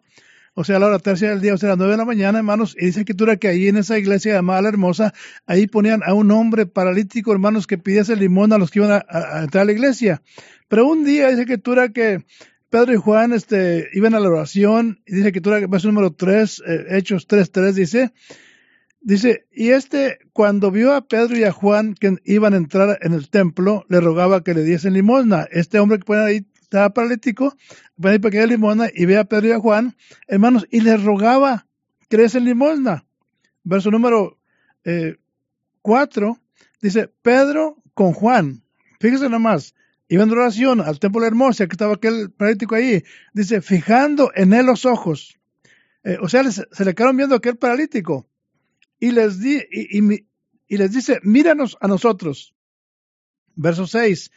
o 0.60 0.65
sea, 0.65 0.76
a 0.76 0.80
la 0.80 0.88
hora 0.88 1.00
tercera 1.00 1.32
del 1.32 1.39
día, 1.39 1.54
o 1.54 1.58
sea, 1.58 1.67
a 1.67 1.72
las 1.72 1.78
nueve 1.78 1.93
de 1.93 2.00
la 2.00 2.04
mañana, 2.04 2.39
hermanos, 2.39 2.76
y 2.78 2.88
dice 2.88 3.00
escritura 3.00 3.38
que 3.38 3.48
ahí 3.48 3.69
en 3.69 3.78
esa 3.78 3.98
iglesia 3.98 4.34
llamada 4.34 4.63
La 4.63 4.67
Hermosa, 4.67 5.13
ahí 5.45 5.67
ponían 5.67 6.02
a 6.04 6.13
un 6.13 6.32
hombre 6.32 6.65
paralítico, 6.65 7.32
hermanos, 7.32 7.65
que 7.65 7.78
pidiese 7.78 8.17
limón 8.17 8.52
a 8.52 8.58
los 8.58 8.69
que 8.69 8.80
iban 8.80 8.91
a, 8.91 9.41
entrar 9.41 9.62
a 9.62 9.65
la 9.65 9.72
iglesia. 9.72 10.22
Pero 10.67 10.86
un 10.86 11.06
día 11.06 11.30
dice 11.30 11.43
escritura 11.43 11.93
que 11.93 12.26
Pedro 12.69 12.93
y 12.93 12.98
Juan 12.98 13.32
este, 13.32 13.88
iban 13.93 14.15
a 14.15 14.19
la 14.19 14.28
oración, 14.28 15.00
y 15.08 15.15
dice 15.15 15.28
escritura 15.30 15.62
que 15.62 15.67
verso 15.67 15.88
número 15.88 16.12
3, 16.12 16.63
eh, 16.67 16.86
Hechos 16.89 17.26
3, 17.26 17.52
3, 17.54 17.76
dice, 17.76 18.12
dice, 19.00 19.45
y 19.54 19.69
este, 19.69 20.19
cuando 20.34 20.72
vio 20.72 20.93
a 20.93 21.08
Pedro 21.08 21.38
y 21.38 21.45
a 21.45 21.54
Juan 21.54 21.93
que 21.93 22.17
iban 22.26 22.54
a 22.54 22.58
entrar 22.58 23.00
en 23.02 23.13
el 23.13 23.30
templo, 23.30 23.86
le 23.88 24.02
rogaba 24.02 24.43
que 24.43 24.54
le 24.54 24.63
diesen 24.63 24.91
limosna. 24.91 25.48
Este 25.52 25.80
hombre 25.80 26.00
que 26.00 26.04
ponen 26.04 26.26
ahí 26.26 26.45
estaba 26.70 26.94
paralítico, 26.94 27.58
va 28.04 28.14
a 28.14 28.20
pequeña 28.20 28.46
limosna 28.46 28.90
y 28.94 29.06
ve 29.06 29.18
a 29.18 29.24
Pedro 29.24 29.48
y 29.48 29.52
a 29.54 29.60
Juan, 29.60 29.96
hermanos, 30.28 30.68
y 30.70 30.82
les 30.82 31.04
rogaba 31.04 31.66
le 32.12 32.28
limosna. 32.42 33.06
Verso 33.64 33.90
número 33.90 34.38
4 35.82 36.28
eh, 36.28 36.62
dice, 36.80 37.12
Pedro 37.24 37.82
con 37.96 38.14
Juan, 38.14 38.64
fíjese 39.00 39.30
nomás, 39.30 39.74
iban 40.10 40.30
de 40.30 40.36
oración 40.36 40.82
al 40.82 41.00
templo 41.00 41.22
de 41.22 41.28
Hermosa, 41.28 41.66
que 41.66 41.74
estaba 41.74 41.96
aquel 41.96 42.30
paralítico 42.30 42.76
ahí, 42.76 43.04
dice, 43.34 43.62
fijando 43.62 44.32
en 44.36 44.54
él 44.54 44.68
los 44.68 44.86
ojos. 44.86 45.40
Eh, 46.04 46.18
o 46.22 46.30
sea, 46.30 46.44
se 46.52 46.86
le 46.86 46.94
quedaron 46.94 47.18
viendo 47.18 47.36
aquel 47.36 47.58
paralítico 47.58 48.30
y 49.00 49.12
les, 49.12 49.40
di, 49.40 49.60
y 49.72 50.78
les 50.78 50.92
dice, 50.92 51.20
míranos 51.24 51.78
a 51.82 51.88
nosotros. 51.88 52.54
Verso 53.56 53.88
6, 53.88 54.32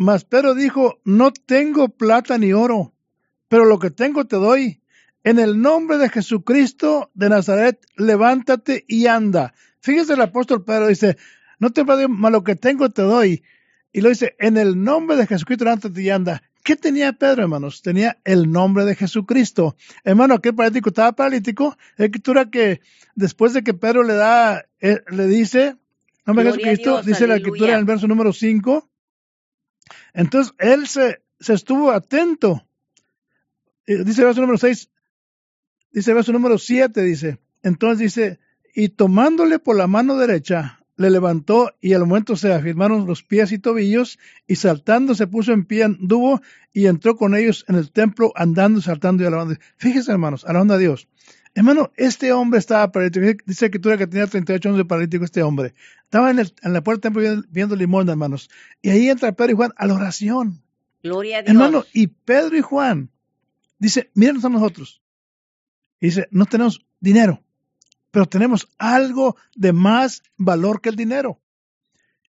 mas 0.00 0.24
Pedro 0.24 0.54
dijo, 0.54 0.98
no 1.04 1.30
tengo 1.30 1.90
plata 1.90 2.38
ni 2.38 2.54
oro, 2.54 2.94
pero 3.48 3.66
lo 3.66 3.78
que 3.78 3.90
tengo 3.90 4.24
te 4.24 4.36
doy. 4.36 4.80
En 5.24 5.38
el 5.38 5.60
nombre 5.60 5.98
de 5.98 6.08
Jesucristo 6.08 7.10
de 7.12 7.28
Nazaret, 7.28 7.84
levántate 7.96 8.86
y 8.88 9.08
anda. 9.08 9.52
Fíjese 9.80 10.14
el 10.14 10.22
apóstol 10.22 10.64
Pedro 10.64 10.86
dice, 10.86 11.18
no 11.58 11.68
te 11.68 11.84
mas 11.84 12.32
lo 12.32 12.42
que 12.42 12.56
tengo 12.56 12.88
te 12.88 13.02
doy. 13.02 13.42
Y 13.92 14.00
lo 14.00 14.08
dice, 14.08 14.36
en 14.38 14.56
el 14.56 14.82
nombre 14.82 15.18
de 15.18 15.26
Jesucristo, 15.26 15.66
levántate 15.66 16.00
y 16.00 16.08
anda. 16.08 16.42
¿Qué 16.64 16.76
tenía 16.76 17.12
Pedro, 17.12 17.42
hermanos? 17.42 17.82
Tenía 17.82 18.16
el 18.24 18.50
nombre 18.50 18.86
de 18.86 18.94
Jesucristo. 18.94 19.76
Hermano, 20.02 20.36
aquel 20.36 20.54
paralítico 20.54 20.88
estaba 20.88 21.12
paralítico. 21.12 21.76
Escritura 21.98 22.48
que 22.48 22.80
después 23.16 23.52
de 23.52 23.62
que 23.62 23.74
Pedro 23.74 24.02
le 24.02 24.14
da, 24.14 24.64
eh, 24.80 25.02
le 25.10 25.26
dice, 25.26 25.76
nombre 26.24 26.46
de 26.46 26.52
Jesucristo, 26.52 27.02
dice 27.02 27.26
la 27.26 27.36
escritura 27.36 27.74
en 27.74 27.80
el 27.80 27.84
verso 27.84 28.08
número 28.08 28.32
5, 28.32 28.89
entonces 30.14 30.54
él 30.58 30.86
se, 30.86 31.22
se 31.38 31.54
estuvo 31.54 31.90
atento. 31.90 32.66
Dice 33.86 34.20
el 34.20 34.26
verso 34.26 34.40
número 34.40 34.58
6, 34.58 34.90
dice 35.90 36.10
el 36.10 36.14
verso 36.14 36.32
número 36.32 36.58
7, 36.58 37.02
dice, 37.02 37.38
entonces 37.62 37.98
dice, 37.98 38.40
y 38.74 38.90
tomándole 38.90 39.58
por 39.58 39.76
la 39.76 39.86
mano 39.86 40.16
derecha, 40.16 40.80
le 41.00 41.08
levantó 41.08 41.72
y 41.80 41.94
al 41.94 42.06
momento 42.06 42.36
se 42.36 42.52
afirmaron 42.52 43.06
los 43.06 43.22
pies 43.22 43.52
y 43.52 43.58
tobillos 43.58 44.18
y 44.46 44.56
saltando 44.56 45.14
se 45.14 45.26
puso 45.26 45.52
en 45.52 45.64
pie, 45.64 45.84
anduvo 45.84 46.42
y 46.74 46.86
entró 46.86 47.16
con 47.16 47.34
ellos 47.34 47.64
en 47.68 47.76
el 47.76 47.90
templo 47.90 48.32
andando, 48.36 48.82
saltando 48.82 49.22
y 49.22 49.26
alabando. 49.26 49.56
Fíjense 49.78 50.12
hermanos, 50.12 50.44
alabando 50.44 50.74
a 50.74 50.78
Dios. 50.78 51.08
Hermano, 51.54 51.90
este 51.96 52.32
hombre 52.32 52.58
estaba 52.58 52.92
paralítico. 52.92 53.42
Dice 53.44 53.66
escritura 53.66 53.98
que 53.98 54.06
tenía 54.06 54.26
38 54.26 54.68
años 54.68 54.78
de 54.78 54.84
paralítico 54.84 55.24
este 55.24 55.42
hombre. 55.42 55.74
Estaba 56.04 56.30
en, 56.30 56.38
el, 56.38 56.52
en 56.62 56.72
la 56.72 56.82
puerta 56.82 57.08
del 57.08 57.14
templo 57.14 57.48
viendo, 57.50 57.76
limón, 57.76 58.08
hermanos. 58.08 58.48
Y 58.82 58.90
ahí 58.90 59.08
entra 59.08 59.32
Pedro 59.32 59.52
y 59.52 59.56
Juan 59.56 59.72
a 59.76 59.86
la 59.86 59.94
oración. 59.94 60.62
Gloria 61.02 61.38
a 61.38 61.42
Dios. 61.42 61.50
Hermano, 61.50 61.84
y 61.92 62.06
Pedro 62.06 62.56
y 62.56 62.60
Juan 62.60 63.10
dice, 63.78 64.10
mírenos 64.14 64.44
a 64.44 64.48
nosotros. 64.48 65.02
Y 66.00 66.06
dice, 66.06 66.28
no 66.30 66.46
tenemos 66.46 66.86
dinero, 67.00 67.42
pero 68.10 68.26
tenemos 68.26 68.68
algo 68.78 69.36
de 69.56 69.72
más 69.72 70.22
valor 70.36 70.80
que 70.80 70.88
el 70.88 70.96
dinero. 70.96 71.40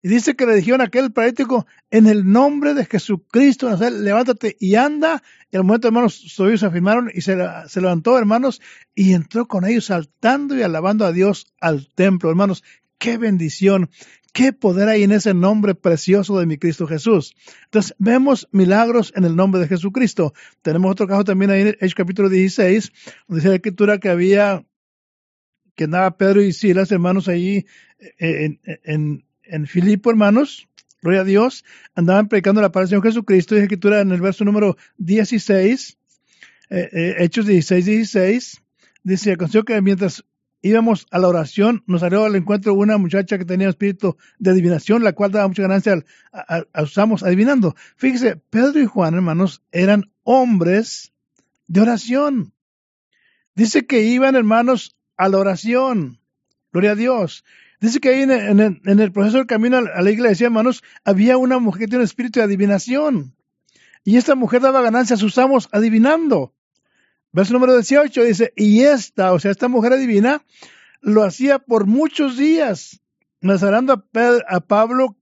Y 0.01 0.07
dice 0.07 0.35
que 0.35 0.45
le 0.45 0.55
dijeron 0.55 0.79
a 0.79 0.85
aquel 0.85 1.11
paralítico, 1.11 1.67
en 1.91 2.07
el 2.07 2.29
nombre 2.31 2.73
de 2.73 2.85
Jesucristo, 2.85 3.69
levántate 3.77 4.55
y 4.59 4.75
anda. 4.75 5.21
Y 5.51 5.57
al 5.57 5.63
momento, 5.63 5.89
hermanos, 5.89 6.13
sus 6.13 6.59
se 6.59 6.65
afirmaron 6.65 7.11
y 7.13 7.21
se, 7.21 7.37
se, 7.67 7.81
levantó, 7.81 8.17
hermanos, 8.17 8.61
y 8.95 9.13
entró 9.13 9.47
con 9.47 9.65
ellos 9.65 9.85
saltando 9.85 10.55
y 10.55 10.61
alabando 10.61 11.05
a 11.05 11.11
Dios 11.11 11.53
al 11.59 11.89
templo. 11.93 12.29
Hermanos, 12.29 12.63
qué 12.97 13.17
bendición, 13.17 13.89
qué 14.31 14.53
poder 14.53 14.87
hay 14.87 15.03
en 15.03 15.11
ese 15.11 15.33
nombre 15.33 15.75
precioso 15.75 16.39
de 16.39 16.45
mi 16.45 16.57
Cristo 16.57 16.87
Jesús. 16.87 17.35
Entonces, 17.65 17.93
vemos 17.99 18.47
milagros 18.53 19.11
en 19.17 19.25
el 19.25 19.35
nombre 19.35 19.59
de 19.59 19.67
Jesucristo. 19.67 20.33
Tenemos 20.61 20.91
otro 20.91 21.07
caso 21.07 21.25
también 21.25 21.51
ahí 21.51 21.61
en 21.61 21.77
el 21.77 21.93
capítulo 21.93 22.29
16, 22.29 22.91
donde 23.27 23.41
dice 23.41 23.49
la 23.49 23.55
escritura 23.55 23.97
que 23.97 24.07
había, 24.07 24.65
que 25.75 25.83
andaba 25.83 26.15
Pedro 26.15 26.41
y 26.41 26.53
Silas, 26.53 26.89
hermanos, 26.93 27.27
allí 27.27 27.65
eh, 28.17 28.57
en 28.85 29.25
en 29.49 29.67
Filipo, 29.67 30.09
hermanos, 30.09 30.67
gloria 31.01 31.21
a 31.21 31.25
Dios, 31.25 31.65
andaban 31.95 32.27
predicando 32.27 32.61
la 32.61 32.71
palabra 32.71 32.97
de 32.97 33.01
Jesucristo, 33.01 33.55
y 33.55 33.59
escritura 33.59 34.01
en 34.01 34.11
el 34.11 34.21
verso 34.21 34.45
número 34.45 34.77
16, 34.97 35.97
eh, 36.69 36.89
eh, 36.91 37.15
Hechos 37.19 37.45
16, 37.45 37.85
16, 37.85 38.61
dice, 39.03 39.31
aconteció 39.31 39.63
que 39.63 39.81
mientras 39.81 40.23
íbamos 40.61 41.07
a 41.11 41.19
la 41.19 41.27
oración, 41.27 41.83
nos 41.87 42.01
salió 42.01 42.25
al 42.25 42.35
encuentro 42.35 42.73
una 42.73 42.97
muchacha 42.97 43.37
que 43.37 43.45
tenía 43.45 43.69
espíritu 43.69 44.17
de 44.39 44.51
adivinación, 44.51 45.03
la 45.03 45.13
cual 45.13 45.31
daba 45.31 45.47
mucha 45.47 45.61
ganancia 45.61 46.03
al, 46.31 46.67
usamos 46.83 47.23
adivinando. 47.23 47.75
Fíjese, 47.95 48.35
Pedro 48.49 48.79
y 48.81 48.85
Juan, 48.85 49.13
hermanos, 49.13 49.63
eran 49.71 50.11
hombres 50.23 51.13
de 51.67 51.81
oración. 51.81 52.53
Dice 53.55 53.85
que 53.85 54.01
iban, 54.01 54.35
hermanos, 54.35 54.95
a 55.17 55.29
la 55.29 55.37
oración. 55.37 56.19
Gloria 56.71 56.91
a 56.91 56.95
Dios. 56.95 57.43
Dice 57.79 57.99
que 57.99 58.09
ahí 58.09 58.23
en, 58.23 58.81
el 58.83 59.11
proceso 59.11 59.37
del 59.37 59.47
camino 59.47 59.77
a 59.77 60.01
la 60.01 60.11
iglesia, 60.11 60.45
hermanos, 60.45 60.83
había 61.05 61.37
una 61.37 61.59
mujer 61.59 61.81
que 61.81 61.87
tiene 61.87 62.03
un 62.03 62.05
espíritu 62.05 62.39
de 62.39 62.45
adivinación. 62.45 63.33
Y 64.03 64.17
esta 64.17 64.35
mujer 64.35 64.61
daba 64.61 64.81
ganancia 64.81 65.15
a 65.15 65.19
sus 65.19 65.37
amos 65.37 65.69
adivinando. 65.71 66.53
Verso 67.31 67.53
número 67.53 67.73
18 67.73 68.23
dice, 68.23 68.53
y 68.55 68.81
esta, 68.81 69.31
o 69.33 69.39
sea, 69.39 69.51
esta 69.51 69.67
mujer 69.67 69.93
adivina, 69.93 70.43
lo 71.01 71.23
hacía 71.23 71.59
por 71.59 71.85
muchos 71.85 72.37
días. 72.37 72.99
Nazarando 73.41 73.93
a, 73.93 74.55
a 74.55 74.59
Pablo, 74.59 75.15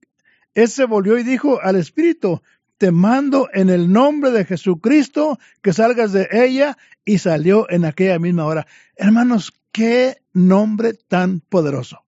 ese 0.56 0.86
volvió 0.86 1.20
y 1.20 1.24
dijo 1.24 1.62
al 1.62 1.76
espíritu, 1.76 2.42
te 2.80 2.92
mando 2.92 3.50
en 3.54 3.70
el 3.70 3.92
nombre 3.92 4.32
de 4.32 4.46
Jesucristo 4.46 5.38
que 5.62 5.74
salgas 5.74 6.12
de 6.12 6.28
ella 6.32 6.78
y 7.06 7.20
salió 7.20 7.70
en 7.70 7.86
aquella 7.86 8.18
misma 8.18 8.46
hora. 8.46 8.66
Hermanos, 8.96 9.54
qué 9.72 10.24
nombre 10.34 10.94
tan 10.94 11.42
poderoso. 11.42 12.07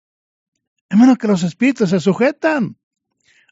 Hermano, 0.89 1.17
que 1.17 1.27
los 1.27 1.43
espíritus 1.43 1.91
se 1.91 2.01
sujetan. 2.01 2.77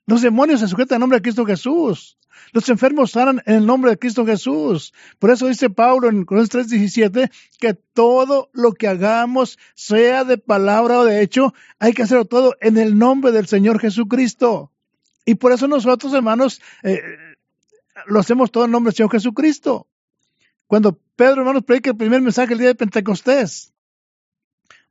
Los 0.07 0.23
demonios 0.23 0.61
se 0.61 0.68
sujetan 0.68 0.97
al 0.97 1.01
nombre 1.01 1.18
de 1.18 1.23
Cristo 1.23 1.47
Jesús. 1.47 2.18
Los 2.53 2.68
enfermos 2.68 3.12
sanan 3.12 3.42
en 3.47 3.57
el 3.57 3.66
nombre 3.66 3.90
de 3.90 3.99
Cristo 3.99 4.27
Jesús. 4.27 4.92
Por 5.18 5.31
eso 5.31 5.47
dice 5.47 5.70
Pablo 5.70 6.09
en 6.09 6.25
Corintios 6.25 6.68
3:17 6.68 7.31
que 7.59 7.75
todo 7.75 8.51
lo 8.53 8.73
que 8.73 8.88
hagamos, 8.88 9.59
sea 9.75 10.25
de 10.25 10.38
palabra 10.38 11.01
o 11.01 11.05
de 11.05 11.23
hecho, 11.23 11.55
hay 11.79 11.92
que 11.92 12.03
hacerlo 12.03 12.25
todo 12.25 12.57
en 12.61 12.77
el 12.77 12.99
nombre 12.99 13.33
del 13.33 13.47
Señor 13.47 13.81
Jesucristo. 13.81 14.73
Y 15.25 15.37
por 15.37 15.53
eso 15.53 15.68
nosotros, 15.68 16.12
hermanos, 16.12 16.61
eh, 16.83 17.01
lo 18.07 18.20
hacemos 18.20 18.51
todo 18.51 18.66
en 18.66 18.70
nombre 18.70 18.90
del 18.90 18.97
Señor 18.97 19.12
Jesucristo. 19.12 19.88
cuando 20.66 20.99
Pedro, 21.14 21.42
hermanos, 21.42 21.62
predica 21.62 21.90
el 21.90 21.97
primer 21.97 22.20
mensaje 22.20 22.53
el 22.55 22.59
día 22.59 22.68
de 22.68 22.75
Pentecostés. 22.75 23.74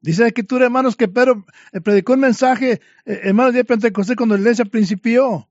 Dice 0.04 0.22
la 0.22 0.28
escritura, 0.28 0.66
hermanos, 0.66 0.96
que 0.98 1.08
Pedro 1.08 1.46
eh, 1.72 1.80
predicó 1.80 2.12
un 2.14 2.20
mensaje, 2.20 2.82
eh, 3.06 3.22
hermanos, 3.24 3.54
de 3.54 3.64
Pentecostés 3.64 4.18
cuando 4.18 4.36
la 4.36 4.42
iglesia 4.42 4.66
principió. 4.66 5.48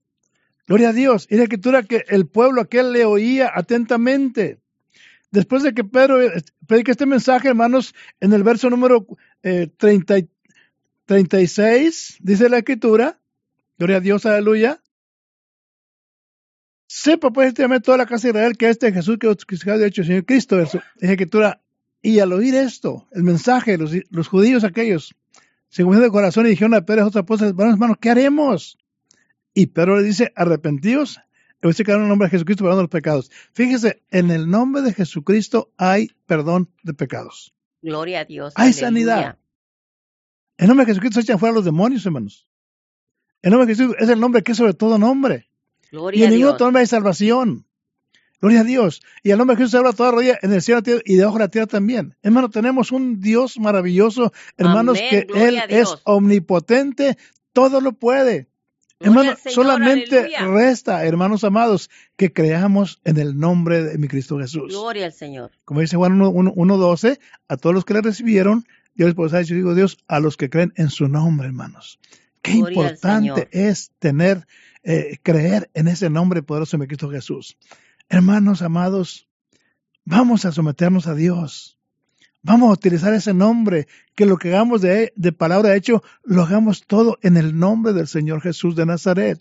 Gloria 0.66 0.90
a 0.90 0.92
Dios. 0.92 1.26
Y 1.30 1.36
la 1.36 1.44
escritura 1.44 1.84
que 1.84 2.04
el 2.08 2.26
pueblo 2.26 2.60
aquel 2.60 2.92
le 2.92 3.06
oía 3.06 3.50
atentamente. 3.54 4.60
Después 5.30 5.62
de 5.62 5.72
que 5.72 5.84
Pedro 5.84 6.20
eh, 6.20 6.44
predica 6.66 6.92
este 6.92 7.06
mensaje, 7.06 7.48
hermanos, 7.48 7.94
en 8.20 8.34
el 8.34 8.42
verso 8.42 8.68
número 8.68 9.06
36, 9.40 12.18
dice 12.20 12.50
la 12.50 12.58
escritura, 12.58 13.18
gloria 13.78 13.96
a 13.96 14.00
Dios, 14.00 14.26
aleluya. 14.26 14.82
Sepa 16.86 17.30
pues 17.30 17.48
este 17.48 17.66
toda 17.80 17.96
la 17.96 18.04
casa 18.04 18.28
de 18.28 18.32
Israel 18.32 18.58
que 18.58 18.68
este 18.68 18.92
Jesús 18.92 19.16
que 19.18 19.28
os 19.28 19.46
ha 19.66 19.86
hecho 19.86 20.04
Señor 20.04 20.26
Cristo, 20.26 20.60
es 20.60 20.76
escritura. 21.00 21.62
Y 22.02 22.18
al 22.18 22.32
oír 22.32 22.54
esto, 22.54 23.06
el 23.12 23.22
mensaje, 23.22 23.78
los, 23.78 23.92
los 24.10 24.28
judíos 24.28 24.64
aquellos, 24.64 25.14
se 25.68 25.84
de 25.84 26.10
corazón 26.10 26.46
y 26.46 26.50
dijeron 26.50 26.74
a 26.74 26.84
Pedro 26.84 27.00
y 27.00 27.04
a 27.04 27.06
otros 27.06 27.22
apóstoles, 27.22 27.54
hermanos, 27.56 27.96
¿qué 28.00 28.10
haremos? 28.10 28.76
Y 29.54 29.66
Pedro 29.68 29.96
le 29.96 30.02
dice, 30.02 30.32
arrepentidos, 30.34 31.20
voy 31.62 31.74
a 31.78 31.92
en 31.92 32.02
el 32.02 32.08
nombre 32.08 32.26
de 32.26 32.30
Jesucristo 32.30 32.64
perdón 32.64 32.82
los 32.82 32.90
pecados. 32.90 33.30
Fíjese, 33.52 34.02
en 34.10 34.30
el 34.30 34.50
nombre 34.50 34.82
de 34.82 34.92
Jesucristo 34.92 35.72
hay 35.76 36.10
perdón 36.26 36.68
de 36.82 36.92
pecados. 36.92 37.54
Gloria 37.80 38.20
a 38.20 38.24
Dios. 38.24 38.52
Hay 38.56 38.72
sanidad. 38.72 39.38
En 40.58 40.64
el 40.64 40.68
nombre 40.68 40.84
de 40.84 40.90
Jesucristo 40.90 41.20
se 41.20 41.24
echan 41.24 41.38
fuera 41.38 41.54
los 41.54 41.64
demonios, 41.64 42.04
hermanos. 42.04 42.48
El 43.42 43.52
nombre 43.52 43.66
de 43.66 43.74
Jesús 43.74 43.96
es 43.98 44.08
el 44.08 44.20
nombre 44.20 44.42
que 44.42 44.52
es 44.52 44.58
sobre 44.58 44.74
todo 44.74 44.98
nombre 44.98 45.48
y 46.12 46.22
en 46.24 46.30
ningún 46.30 46.48
otro 46.48 46.66
nombre 46.66 46.80
hay 46.80 46.86
salvación. 46.86 47.66
Gloria 48.42 48.62
a 48.62 48.64
Dios. 48.64 49.02
Y 49.22 49.30
el 49.30 49.38
nombre 49.38 49.54
de 49.54 49.58
Jesús 49.58 49.70
se 49.70 49.76
habla 49.78 49.92
toda 49.92 50.10
rodilla 50.10 50.36
en 50.42 50.52
el 50.52 50.60
cielo 50.60 50.82
y 51.04 51.14
debajo 51.14 51.38
de 51.38 51.44
la 51.44 51.48
tierra 51.48 51.68
también. 51.68 52.16
Hermano, 52.22 52.50
tenemos 52.50 52.90
un 52.90 53.20
Dios 53.20 53.56
maravilloso, 53.60 54.32
hermanos, 54.58 54.98
que 54.98 55.28
Él 55.32 55.62
es 55.68 55.94
omnipotente, 56.02 57.16
todo 57.52 57.80
lo 57.80 57.92
puede. 57.92 58.48
Hermano, 58.98 59.34
solamente 59.46 60.28
resta, 60.40 61.04
hermanos 61.04 61.44
amados, 61.44 61.88
que 62.16 62.32
creamos 62.32 63.00
en 63.04 63.18
el 63.18 63.38
nombre 63.38 63.84
de 63.84 63.96
mi 63.96 64.08
Cristo 64.08 64.38
Jesús. 64.40 64.72
Gloria 64.72 65.06
al 65.06 65.12
Señor. 65.12 65.52
Como 65.64 65.80
dice 65.80 65.96
Juan 65.96 66.18
1.12, 66.18 67.20
a 67.46 67.56
todos 67.56 67.74
los 67.74 67.84
que 67.84 67.94
le 67.94 68.02
recibieron, 68.02 68.66
Dios 68.96 69.06
les 69.06 69.14
puede 69.14 69.44
yo 69.44 69.54
digo 69.54 69.76
Dios, 69.76 69.98
a 70.08 70.18
los 70.18 70.36
que 70.36 70.50
creen 70.50 70.72
en 70.74 70.90
su 70.90 71.06
nombre, 71.06 71.46
hermanos. 71.46 72.00
Qué 72.42 72.52
importante 72.52 73.48
es 73.52 73.92
tener 74.00 74.48
eh, 74.82 75.18
creer 75.22 75.70
en 75.74 75.86
ese 75.86 76.10
nombre 76.10 76.42
poderoso 76.42 76.76
de 76.76 76.88
Cristo 76.88 77.08
Jesús. 77.08 77.56
Hermanos 78.08 78.62
amados, 78.62 79.28
vamos 80.04 80.44
a 80.44 80.52
someternos 80.52 81.06
a 81.06 81.14
Dios. 81.14 81.78
Vamos 82.42 82.70
a 82.70 82.72
utilizar 82.72 83.14
ese 83.14 83.34
nombre, 83.34 83.86
que 84.16 84.26
lo 84.26 84.36
que 84.36 84.48
hagamos 84.48 84.82
de, 84.82 85.12
de 85.14 85.32
palabra 85.32 85.76
hecho, 85.76 86.02
lo 86.24 86.42
hagamos 86.42 86.84
todo 86.86 87.18
en 87.22 87.36
el 87.36 87.58
nombre 87.58 87.92
del 87.92 88.08
Señor 88.08 88.40
Jesús 88.40 88.74
de 88.74 88.84
Nazaret. 88.84 89.40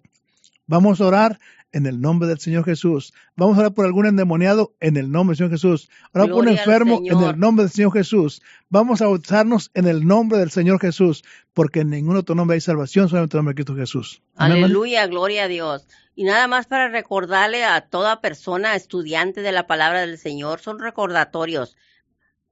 Vamos 0.67 1.01
a 1.01 1.07
orar 1.07 1.39
en 1.71 1.85
el 1.85 2.01
nombre 2.01 2.27
del 2.27 2.39
Señor 2.39 2.65
Jesús. 2.65 3.13
Vamos 3.35 3.57
a 3.57 3.61
orar 3.61 3.73
por 3.73 3.85
algún 3.85 4.05
endemoniado 4.05 4.75
en 4.79 4.97
el 4.97 5.11
nombre 5.11 5.33
del 5.33 5.37
Señor 5.37 5.51
Jesús. 5.51 5.89
Orar 6.13 6.29
por 6.29 6.43
un 6.43 6.49
enfermo 6.49 7.01
en 7.05 7.21
el 7.21 7.39
nombre 7.39 7.63
del 7.63 7.71
Señor 7.71 7.93
Jesús. 7.93 8.41
Vamos 8.69 9.01
a 9.01 9.07
bautizarnos 9.07 9.71
en 9.73 9.87
el 9.87 10.05
nombre 10.05 10.39
del 10.39 10.51
Señor 10.51 10.79
Jesús, 10.79 11.23
porque 11.53 11.81
en 11.81 11.89
ningún 11.89 12.17
otro 12.17 12.35
nombre 12.35 12.55
hay 12.55 12.61
salvación, 12.61 13.09
solamente 13.09 13.35
en 13.35 13.39
el 13.39 13.45
nombre 13.45 13.53
de 13.53 13.63
Cristo 13.63 13.75
Jesús. 13.75 14.21
Aleluya, 14.35 15.07
gloria 15.07 15.45
a 15.45 15.47
Dios. 15.47 15.87
Y 16.15 16.25
nada 16.25 16.47
más 16.47 16.67
para 16.67 16.89
recordarle 16.89 17.63
a 17.63 17.81
toda 17.81 18.21
persona 18.21 18.75
estudiante 18.75 19.41
de 19.41 19.51
la 19.51 19.67
palabra 19.67 20.01
del 20.01 20.17
Señor, 20.17 20.59
son 20.59 20.79
recordatorios. 20.79 21.77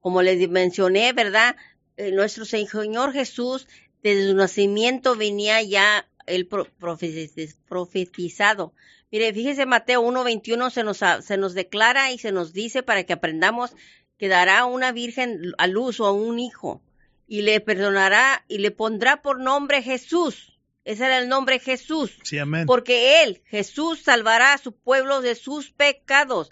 Como 0.00 0.22
les 0.22 0.48
mencioné, 0.48 1.12
¿verdad? 1.12 1.56
Eh, 1.96 2.10
nuestro 2.12 2.46
Señor 2.46 3.12
Jesús, 3.12 3.68
desde 4.02 4.30
su 4.30 4.34
nacimiento 4.34 5.14
venía 5.14 5.62
ya 5.62 6.06
el 6.26 6.46
profetizado. 6.46 8.72
Mire, 9.10 9.32
fíjese, 9.32 9.66
Mateo 9.66 10.02
1.21 10.02 10.70
se 10.70 10.84
nos, 10.84 10.98
se 11.24 11.36
nos 11.36 11.54
declara 11.54 12.12
y 12.12 12.18
se 12.18 12.30
nos 12.30 12.52
dice 12.52 12.82
para 12.82 13.04
que 13.04 13.12
aprendamos 13.12 13.72
que 14.18 14.28
dará 14.28 14.66
una 14.66 14.92
virgen 14.92 15.52
a 15.58 15.66
luz 15.66 15.98
o 15.98 16.06
a 16.06 16.12
un 16.12 16.38
hijo 16.38 16.82
y 17.26 17.42
le 17.42 17.60
perdonará 17.60 18.44
y 18.48 18.58
le 18.58 18.70
pondrá 18.70 19.22
por 19.22 19.40
nombre 19.40 19.82
Jesús. 19.82 20.58
Ese 20.84 21.06
era 21.06 21.18
el 21.18 21.28
nombre 21.28 21.58
Jesús. 21.58 22.18
Sí, 22.22 22.38
amén. 22.38 22.66
Porque 22.66 23.22
Él, 23.22 23.42
Jesús, 23.46 24.02
salvará 24.02 24.52
a 24.52 24.58
su 24.58 24.72
pueblo 24.72 25.20
de 25.20 25.34
sus 25.34 25.70
pecados. 25.70 26.50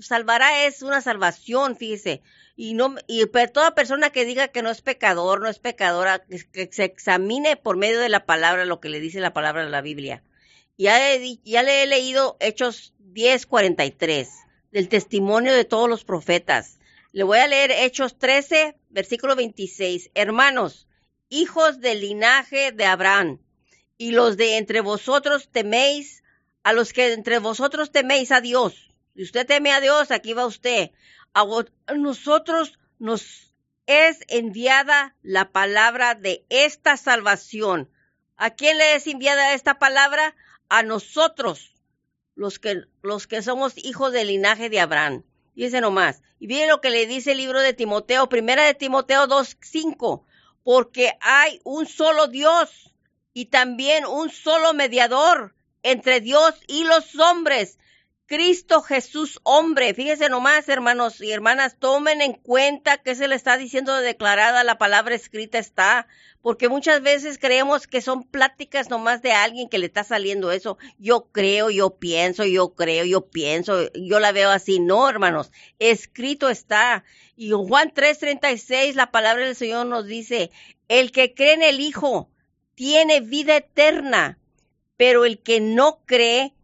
salvará 0.00 0.66
es 0.66 0.82
una 0.82 1.00
salvación, 1.00 1.76
fíjese. 1.76 2.22
Y 2.56 2.74
no 2.74 2.96
y 3.06 3.24
toda 3.26 3.74
persona 3.74 4.10
que 4.10 4.24
diga 4.24 4.48
que 4.48 4.62
no 4.62 4.70
es 4.70 4.80
pecador, 4.82 5.40
no 5.40 5.48
es 5.48 5.58
pecadora, 5.58 6.24
que 6.52 6.68
se 6.72 6.84
examine 6.84 7.56
por 7.56 7.76
medio 7.76 8.00
de 8.00 8.08
la 8.08 8.26
palabra 8.26 8.64
lo 8.64 8.80
que 8.80 8.88
le 8.88 8.98
dice 8.98 9.20
la 9.20 9.34
palabra 9.34 9.64
de 9.64 9.70
la 9.70 9.82
Biblia. 9.82 10.22
Ya, 10.78 11.00
ya 11.44 11.62
le 11.62 11.82
he 11.82 11.86
leído 11.86 12.36
Hechos 12.38 12.92
10:43, 12.98 14.28
del 14.72 14.88
testimonio 14.90 15.54
de 15.54 15.64
todos 15.64 15.88
los 15.88 16.04
profetas. 16.04 16.78
Le 17.12 17.22
voy 17.22 17.38
a 17.38 17.46
leer 17.46 17.70
Hechos 17.70 18.18
13, 18.18 18.76
versículo 18.90 19.36
26. 19.36 20.10
Hermanos, 20.14 20.86
hijos 21.30 21.80
del 21.80 22.02
linaje 22.02 22.72
de 22.72 22.84
Abraham, 22.84 23.40
y 23.96 24.10
los 24.10 24.36
de 24.36 24.58
entre 24.58 24.82
vosotros 24.82 25.48
teméis, 25.50 26.22
a 26.62 26.74
los 26.74 26.92
que 26.92 27.14
entre 27.14 27.38
vosotros 27.38 27.90
teméis 27.90 28.30
a 28.30 28.42
Dios. 28.42 28.92
Si 29.14 29.22
usted 29.22 29.46
teme 29.46 29.72
a 29.72 29.80
Dios, 29.80 30.10
aquí 30.10 30.34
va 30.34 30.44
usted. 30.44 30.90
A 31.32 31.46
nosotros 31.96 32.78
nos 32.98 33.54
es 33.86 34.18
enviada 34.28 35.14
la 35.22 35.52
palabra 35.52 36.14
de 36.14 36.44
esta 36.50 36.98
salvación. 36.98 37.88
¿A 38.36 38.50
quién 38.50 38.76
le 38.76 38.96
es 38.96 39.06
enviada 39.06 39.54
esta 39.54 39.78
palabra? 39.78 40.34
A 40.68 40.82
nosotros, 40.82 41.74
los 42.34 42.58
que, 42.58 42.82
los 43.02 43.26
que 43.26 43.42
somos 43.42 43.72
hijos 43.76 44.12
del 44.12 44.28
linaje 44.28 44.68
de 44.68 44.80
Abraham. 44.80 45.24
Dice 45.54 45.80
nomás. 45.80 46.22
Y 46.38 46.46
viene 46.46 46.68
lo 46.68 46.80
que 46.80 46.90
le 46.90 47.06
dice 47.06 47.32
el 47.32 47.38
libro 47.38 47.60
de 47.60 47.72
Timoteo, 47.72 48.28
primera 48.28 48.64
de 48.64 48.74
Timoteo 48.74 49.26
2.5, 49.26 50.22
porque 50.62 51.12
hay 51.20 51.60
un 51.64 51.86
solo 51.86 52.26
Dios 52.26 52.92
y 53.32 53.46
también 53.46 54.04
un 54.04 54.30
solo 54.30 54.74
mediador 54.74 55.54
entre 55.82 56.20
Dios 56.20 56.54
y 56.66 56.84
los 56.84 57.14
hombres, 57.16 57.78
Cristo 58.26 58.82
Jesús 58.82 59.38
hombre. 59.44 59.94
Fíjense 59.94 60.28
nomás, 60.28 60.68
hermanos 60.68 61.20
y 61.20 61.30
hermanas, 61.30 61.76
tomen 61.78 62.20
en 62.20 62.32
cuenta 62.32 62.98
que 62.98 63.14
se 63.14 63.28
le 63.28 63.36
está 63.36 63.56
diciendo 63.56 63.94
declarada, 63.96 64.64
la 64.64 64.78
palabra 64.78 65.14
escrita 65.14 65.58
está, 65.58 66.08
porque 66.42 66.68
muchas 66.68 67.02
veces 67.02 67.38
creemos 67.38 67.86
que 67.86 68.00
son 68.00 68.24
pláticas 68.24 68.90
nomás 68.90 69.22
de 69.22 69.30
alguien 69.30 69.68
que 69.68 69.78
le 69.78 69.86
está 69.86 70.02
saliendo 70.02 70.50
eso. 70.50 70.76
Yo 70.98 71.28
creo, 71.30 71.70
yo 71.70 71.90
pienso, 71.98 72.44
yo 72.44 72.74
creo, 72.74 73.04
yo 73.04 73.28
pienso, 73.28 73.92
yo 73.92 74.18
la 74.18 74.32
veo 74.32 74.50
así. 74.50 74.80
No, 74.80 75.08
hermanos, 75.08 75.52
escrito 75.78 76.48
está. 76.48 77.04
Y 77.36 77.52
en 77.52 77.58
Juan 77.58 77.92
3:36 77.94 78.94
la 78.94 79.12
palabra 79.12 79.46
del 79.46 79.54
Señor 79.54 79.86
nos 79.86 80.04
dice, 80.04 80.50
el 80.88 81.12
que 81.12 81.32
cree 81.32 81.52
en 81.52 81.62
el 81.62 81.78
Hijo 81.78 82.28
tiene 82.74 83.20
vida 83.20 83.56
eterna, 83.56 84.40
pero 84.96 85.24
el 85.24 85.38
que 85.38 85.60
no 85.60 86.00
cree 86.06 86.54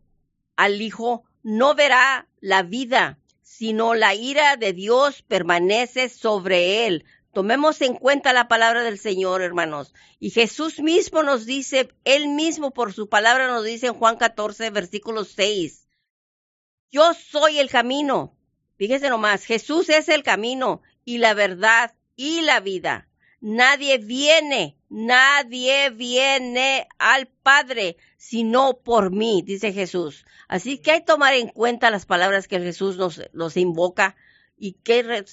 al 0.56 0.82
Hijo 0.82 1.24
no 1.42 1.74
verá 1.74 2.28
la 2.40 2.62
vida, 2.62 3.18
sino 3.42 3.94
la 3.94 4.14
ira 4.14 4.56
de 4.56 4.72
Dios 4.72 5.22
permanece 5.22 6.08
sobre 6.08 6.86
él. 6.86 7.04
Tomemos 7.32 7.80
en 7.80 7.94
cuenta 7.94 8.32
la 8.32 8.48
palabra 8.48 8.82
del 8.82 8.98
Señor, 8.98 9.42
hermanos. 9.42 9.94
Y 10.18 10.30
Jesús 10.30 10.80
mismo 10.80 11.22
nos 11.22 11.46
dice, 11.46 11.88
Él 12.04 12.28
mismo 12.28 12.72
por 12.72 12.92
su 12.92 13.08
palabra 13.08 13.48
nos 13.48 13.64
dice 13.64 13.86
en 13.86 13.94
Juan 13.94 14.16
14, 14.16 14.70
versículo 14.70 15.24
6, 15.24 15.88
yo 16.90 17.14
soy 17.14 17.58
el 17.58 17.70
camino. 17.70 18.36
Fíjese 18.76 19.08
nomás, 19.08 19.44
Jesús 19.44 19.88
es 19.88 20.10
el 20.10 20.22
camino 20.22 20.82
y 21.06 21.18
la 21.18 21.32
verdad 21.32 21.94
y 22.16 22.42
la 22.42 22.60
vida. 22.60 23.08
Nadie 23.42 23.98
viene, 23.98 24.76
nadie 24.88 25.90
viene 25.90 26.86
al 26.98 27.26
Padre 27.26 27.96
sino 28.16 28.78
por 28.84 29.10
mí, 29.10 29.42
dice 29.44 29.72
Jesús. 29.72 30.24
Así 30.46 30.78
que 30.78 30.92
hay 30.92 31.00
que 31.00 31.06
tomar 31.06 31.34
en 31.34 31.48
cuenta 31.48 31.90
las 31.90 32.06
palabras 32.06 32.46
que 32.46 32.60
Jesús 32.60 32.96
nos, 33.32 33.56
invoca 33.56 34.14
y 34.56 34.74
que 34.74 35.24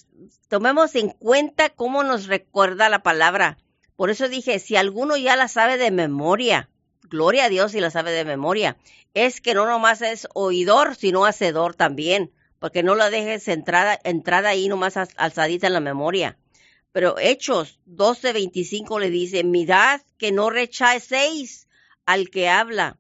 tomemos 0.48 0.96
en 0.96 1.10
cuenta 1.10 1.70
cómo 1.70 2.02
nos 2.02 2.26
recuerda 2.26 2.90
la 2.90 3.04
palabra. 3.04 3.60
Por 3.96 4.10
eso 4.10 4.28
dije, 4.28 4.58
si 4.58 4.76
alguno 4.76 5.16
ya 5.16 5.36
la 5.36 5.48
sabe 5.48 5.78
de 5.78 5.92
memoria, 5.92 6.68
gloria 7.04 7.46
a 7.46 7.50
Dios 7.50 7.74
si 7.74 7.80
la 7.80 7.92
sabe 7.92 8.12
de 8.12 8.26
memoria, 8.26 8.76
es 9.14 9.40
que 9.40 9.54
no 9.54 9.68
nomás 9.68 10.02
es 10.02 10.28
oidor, 10.34 10.96
sino 10.96 11.26
hacedor 11.26 11.76
también, 11.76 12.32
porque 12.58 12.82
no 12.82 12.96
la 12.96 13.12
dejes 13.12 13.48
entrada, 13.50 14.00
entrada 14.04 14.50
ahí 14.50 14.68
nomás 14.68 14.98
alzadita 14.98 15.68
en 15.68 15.74
la 15.74 15.80
memoria. 15.80 16.40
Pero 16.92 17.18
Hechos 17.20 17.80
12:25 17.86 19.00
le 19.00 19.10
dice, 19.10 19.44
mirad 19.44 20.02
que 20.18 20.32
no 20.32 20.50
rechacéis 20.50 21.68
al 22.06 22.30
que 22.30 22.50
habla, 22.50 22.98